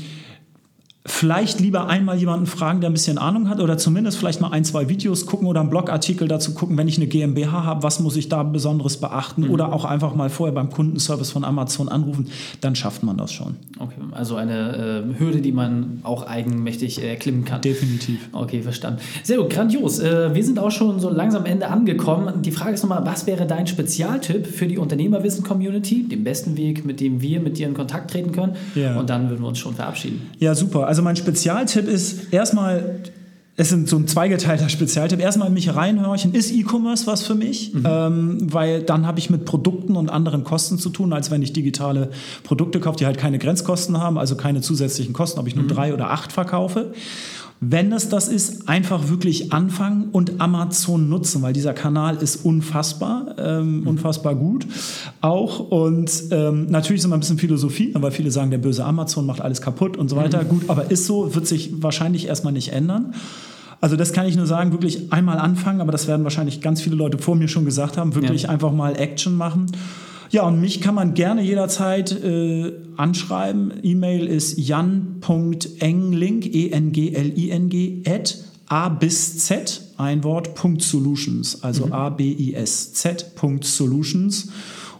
vielleicht 1.09 1.61
lieber 1.61 1.88
einmal 1.88 2.19
jemanden 2.19 2.47
fragen, 2.47 2.81
der 2.81 2.91
ein 2.91 2.93
bisschen 2.93 3.19
Ahnung 3.19 3.49
hat 3.49 3.61
oder 3.61 3.79
zumindest 3.79 4.19
vielleicht 4.19 4.41
mal 4.41 4.50
ein, 4.50 4.65
zwei 4.65 4.88
Videos 4.88 5.27
gucken 5.27 5.47
oder 5.47 5.61
einen 5.61 5.71
Blogartikel 5.71 6.29
dazu 6.29 6.55
gucken, 6.55 6.77
wenn 6.77 6.88
ich 6.88 6.99
eine 6.99 7.07
GmbH 7.07 7.65
habe, 7.65 7.83
was 7.83 8.00
muss 8.00 8.17
ich 8.17 8.29
da 8.29 8.43
Besonderes 8.43 8.99
beachten 8.99 9.45
mhm. 9.45 9.50
oder 9.50 9.73
auch 9.73 9.85
einfach 9.85 10.15
mal 10.15 10.31
vorher 10.31 10.55
beim 10.55 10.71
Kundenservice 10.71 11.31
von 11.31 11.45
Amazon 11.45 11.88
anrufen, 11.88 12.27
dann 12.61 12.75
schafft 12.75 13.03
man 13.03 13.17
das 13.17 13.33
schon. 13.33 13.57
Okay, 13.79 13.97
also 14.12 14.37
eine 14.37 15.05
äh, 15.17 15.19
Hürde, 15.19 15.41
die 15.41 15.53
man 15.53 16.00
auch 16.03 16.27
eigenmächtig 16.27 17.03
erklimmen 17.03 17.43
äh, 17.43 17.49
kann. 17.49 17.61
Definitiv. 17.62 18.29
Okay, 18.33 18.62
verstanden. 18.62 19.00
Sehr 19.23 19.38
gut, 19.38 19.50
grandios. 19.50 19.99
Äh, 19.99 20.35
wir 20.35 20.45
sind 20.45 20.59
auch 20.59 20.71
schon 20.71 21.00
so 21.00 21.11
langsam 21.11 21.38
am 21.38 21.47
Ende 21.47 21.69
angekommen. 21.69 22.43
Die 22.43 22.50
Frage 22.50 22.75
ist 22.75 22.83
nochmal, 22.83 23.07
was 23.07 23.27
wäre 23.27 23.47
dein 23.47 23.67
Spezialtipp 23.67 24.47
für 24.47 24.67
die 24.67 24.77
Unternehmerwissen-Community, 24.77 26.09
den 26.09 26.25
besten 26.25 26.57
Weg, 26.57 26.85
mit 26.85 27.00
dem 27.00 27.21
wir 27.23 27.41
mit 27.41 27.59
dir 27.59 27.69
in 27.69 27.75
Kontakt 27.75 28.11
treten 28.11 28.33
können? 28.33 28.57
Ja. 28.75 28.99
Und 28.99 29.09
dann 29.09 29.31
würden 29.31 29.43
wir 29.43 29.49
uns 29.49 29.59
schon 29.59 29.75
verabschieden. 29.75 30.23
Ja, 30.38 30.55
super. 30.55 30.87
Also 30.87 30.98
mein 31.02 31.17
Spezialtipp 31.17 31.88
ist 31.88 32.33
erstmal, 32.33 33.00
es 33.57 33.73
ist 33.73 33.88
so 33.88 33.97
ein 33.97 34.07
zweigeteilter 34.07 34.69
Spezialtipp. 34.69 35.21
Erstmal 35.21 35.50
mich 35.50 35.75
reinhorchen, 35.75 36.35
ist 36.35 36.52
E-Commerce 36.52 37.07
was 37.07 37.26
für 37.26 37.35
mich? 37.35 37.75
Mhm. 37.75 37.83
Ähm, 37.85 38.38
weil 38.52 38.83
dann 38.83 39.07
habe 39.07 39.19
ich 39.19 39.31
mit 39.31 39.45
Produkten 39.45 39.97
und 39.97 40.11
anderen 40.11 40.45
Kosten 40.45 40.78
zu 40.78 40.90
tun, 40.90 41.12
als 41.12 41.31
wenn 41.31 41.43
ich 41.43 41.52
digitale 41.52 42.11
Produkte 42.45 42.81
kaufe, 42.81 42.99
die 42.99 43.07
halt 43.07 43.19
keine 43.19 43.38
Grenzkosten 43.38 43.99
haben, 43.99 44.19
also 44.19 44.37
keine 44.37 44.61
zusätzlichen 44.61 45.12
Kosten, 45.12 45.40
ob 45.40 45.49
ich 45.49 45.57
nur 45.57 45.64
mhm. 45.64 45.69
drei 45.69 45.93
oder 45.93 46.11
acht 46.11 46.33
verkaufe. 46.33 46.93
Wenn 47.61 47.93
es 47.93 48.09
das 48.09 48.29
ist, 48.29 48.69
einfach 48.69 49.09
wirklich 49.09 49.53
anfangen 49.53 50.11
und 50.12 50.41
Amazon 50.41 51.09
nutzen, 51.09 51.43
weil 51.43 51.53
dieser 51.53 51.75
Kanal 51.75 52.17
ist 52.19 52.45
unfassbar, 52.45 53.35
ähm, 53.37 53.81
mhm. 53.81 53.87
unfassbar 53.88 54.37
gut 54.37 54.67
auch. 55.21 55.59
Und 55.59 56.11
ähm, 56.31 56.67
natürlich 56.71 57.00
ist 57.00 57.05
immer 57.05 57.17
ein 57.17 57.21
bisschen 57.21 57.38
Philosophie, 57.38 57.93
weil 57.95 58.12
viele 58.12 58.31
sagen, 58.31 58.53
der 58.53 58.59
böse 58.59 58.85
Amazon 58.85 59.27
macht 59.27 59.41
alles 59.41 59.61
kaputt 59.61 59.97
und 59.97 60.09
so 60.09 60.15
weiter. 60.15 60.45
Mhm. 60.45 60.49
Gut, 60.49 60.62
aber 60.69 60.91
ist 60.91 61.07
so, 61.07 61.35
wird 61.35 61.49
sich 61.49 61.83
wahrscheinlich 61.83 62.27
erstmal 62.27 62.53
nicht 62.53 62.73
ändern. 62.73 63.15
Also 63.81 63.97
das 63.97 64.12
kann 64.12 64.27
ich 64.27 64.37
nur 64.37 64.47
sagen, 64.47 64.73
wirklich 64.73 65.12
einmal 65.12 65.38
anfangen, 65.38 65.81
aber 65.81 65.93
das 65.93 66.07
werden 66.09 66.25
wahrscheinlich 66.25 66.61
ganz 66.61 66.81
viele 66.81 66.97
Leute 66.97 67.19
vor 67.19 67.37
mir 67.37 67.49
schon 67.49 67.65
gesagt 67.65 67.97
haben, 67.97 68.15
wirklich 68.15 68.45
ja. 68.45 68.49
einfach 68.50 68.73
mal 68.73 68.97
Action 68.97 69.37
machen. 69.37 69.67
Ja, 70.30 70.47
und 70.47 70.61
mich 70.61 70.80
kann 70.80 70.94
man 70.94 71.14
gerne 71.14 71.42
jederzeit 71.42 72.12
äh, 72.12 72.73
anschreiben. 72.97 73.73
E-Mail 73.82 74.26
ist 74.26 74.58
jan.engling, 74.58 76.42
E-N-G-L-I-N-G, 76.42 78.02
at 78.06 78.38
a 78.68 78.90
bis 78.90 79.38
z, 79.38 79.80
ein 79.97 80.23
Wort, 80.25 80.54
Punkt 80.54 80.82
Solutions, 80.82 81.62
also 81.62 81.87
mhm. 81.87 81.92
A, 81.92 82.11
B, 82.11 82.25
I, 82.25 82.54
S, 82.54 82.92
Z, 82.92 83.35
Punkt 83.35 83.64
Solutions. 83.64 84.50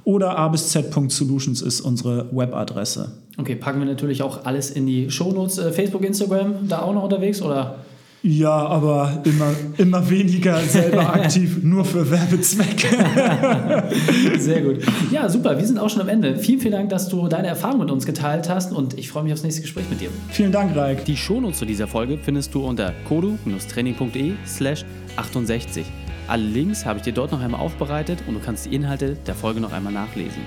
Oder 0.05 0.39
a 0.39 0.49
bis 0.49 0.71
z 0.71 0.91
Punkt 0.91 1.13
Solutions 1.13 1.61
ist 1.61 1.83
unsere 1.83 2.31
Webadresse. 2.33 3.13
Okay, 3.37 3.57
packen 3.57 3.81
wir 3.81 3.87
natürlich 3.87 4.23
auch 4.23 4.47
alles 4.47 4.71
in 4.71 4.87
die 4.87 5.11
Shownotes. 5.11 5.59
Äh, 5.59 5.71
Facebook, 5.71 6.03
Instagram, 6.03 6.67
da 6.67 6.81
auch 6.81 6.95
noch 6.95 7.03
unterwegs, 7.03 7.43
oder? 7.43 7.81
Ja, 8.23 8.51
aber 8.51 9.23
immer, 9.25 9.55
immer 9.77 10.11
weniger 10.11 10.59
selber 10.59 11.15
aktiv, 11.15 11.63
nur 11.63 11.85
für 11.85 12.11
Werbezwecke. 12.11 12.89
Sehr 14.39 14.63
gut. 14.63 14.79
Ja, 15.13 15.29
super. 15.29 15.57
Wir 15.57 15.65
sind 15.65 15.79
auch 15.79 15.89
schon 15.89 16.03
am 16.03 16.09
Ende. 16.09 16.37
Vielen, 16.37 16.61
vielen 16.61 16.73
Dank, 16.73 16.89
dass 16.91 17.09
du 17.09 17.29
deine 17.29 17.47
Erfahrung 17.49 17.79
mit 17.81 17.91
uns 17.91 18.07
geteilt 18.07 18.49
hast 18.49 18.73
und 18.73 18.99
ich 18.99 19.09
freue 19.09 19.23
mich 19.23 19.33
aufs 19.33 19.45
nächste 19.45 19.63
Gespräch 19.63 19.89
mit 19.89 20.01
dir. 20.01 20.11
Vielen 20.31 20.51
Dank, 20.51 20.77
Raik. 20.77 21.05
Die 21.05 21.17
Shownotes 21.17 21.59
zu 21.59 21.65
dieser 21.65 21.87
Folge 21.87 22.19
findest 22.21 22.55
du 22.55 22.65
unter 22.65 22.93
kodu-training.de 23.09 24.33
slash 24.45 24.85
68. 25.17 25.87
Alle 26.27 26.43
Links 26.43 26.85
habe 26.85 26.99
ich 26.99 27.05
dir 27.05 27.13
dort 27.13 27.31
noch 27.31 27.41
einmal 27.41 27.61
aufbereitet 27.61 28.19
und 28.27 28.35
du 28.35 28.41
kannst 28.41 28.67
die 28.67 28.75
Inhalte 28.75 29.17
der 29.27 29.35
Folge 29.35 29.61
noch 29.61 29.73
einmal 29.73 29.93
nachlesen. 29.93 30.43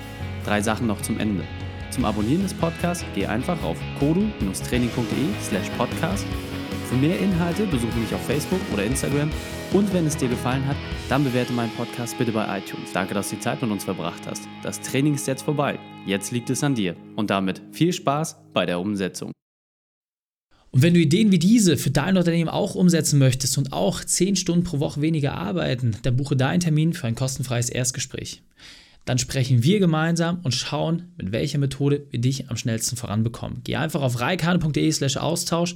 Drei 0.45 0.61
Sachen 0.61 0.87
noch 0.87 1.01
zum 1.01 1.19
Ende. 1.19 1.43
Zum 1.89 2.05
Abonnieren 2.05 2.43
des 2.43 2.53
Podcasts 2.53 3.05
geh 3.15 3.25
einfach 3.25 3.61
auf 3.63 3.77
kodu-training.de 3.99 5.41
slash 5.41 5.69
podcast 5.77 6.25
für 6.91 6.97
mehr 6.97 7.17
Inhalte 7.19 7.65
besuche 7.67 7.97
mich 7.97 8.13
auf 8.13 8.25
Facebook 8.25 8.59
oder 8.73 8.83
Instagram 8.83 9.31
und 9.71 9.93
wenn 9.93 10.05
es 10.05 10.17
dir 10.17 10.27
gefallen 10.27 10.65
hat, 10.67 10.75
dann 11.07 11.23
bewerte 11.23 11.53
meinen 11.53 11.71
Podcast 11.71 12.17
bitte 12.17 12.33
bei 12.33 12.57
iTunes. 12.57 12.91
Danke, 12.91 13.13
dass 13.13 13.29
du 13.29 13.37
die 13.37 13.41
Zeit 13.41 13.61
mit 13.61 13.71
uns 13.71 13.85
verbracht 13.85 14.27
hast. 14.27 14.43
Das 14.61 14.81
Training 14.81 15.15
ist 15.15 15.25
jetzt 15.25 15.43
vorbei. 15.43 15.79
Jetzt 16.05 16.33
liegt 16.33 16.49
es 16.49 16.65
an 16.65 16.75
dir. 16.75 16.97
Und 17.15 17.29
damit 17.29 17.61
viel 17.71 17.93
Spaß 17.93 18.35
bei 18.51 18.65
der 18.65 18.81
Umsetzung. 18.81 19.31
Und 20.71 20.81
wenn 20.81 20.93
du 20.93 20.99
Ideen 20.99 21.31
wie 21.31 21.39
diese 21.39 21.77
für 21.77 21.91
dein 21.91 22.17
Unternehmen 22.17 22.49
auch 22.49 22.75
umsetzen 22.75 23.19
möchtest 23.19 23.57
und 23.57 23.71
auch 23.71 24.03
10 24.03 24.35
Stunden 24.35 24.65
pro 24.65 24.79
Woche 24.79 24.99
weniger 24.99 25.35
arbeiten, 25.35 25.95
dann 26.03 26.17
buche 26.17 26.35
deinen 26.35 26.59
Termin 26.59 26.91
für 26.91 27.07
ein 27.07 27.15
kostenfreies 27.15 27.69
Erstgespräch. 27.69 28.41
Dann 29.05 29.17
sprechen 29.17 29.63
wir 29.63 29.79
gemeinsam 29.79 30.41
und 30.43 30.53
schauen, 30.53 31.13
mit 31.15 31.31
welcher 31.31 31.57
Methode 31.57 32.05
wir 32.09 32.19
dich 32.19 32.49
am 32.49 32.57
schnellsten 32.57 32.97
voranbekommen. 32.97 33.61
Geh 33.63 33.77
einfach 33.77 34.01
auf 34.01 34.19
reikane.de 34.19 34.91
slash 34.91 35.15
Austausch 35.15 35.75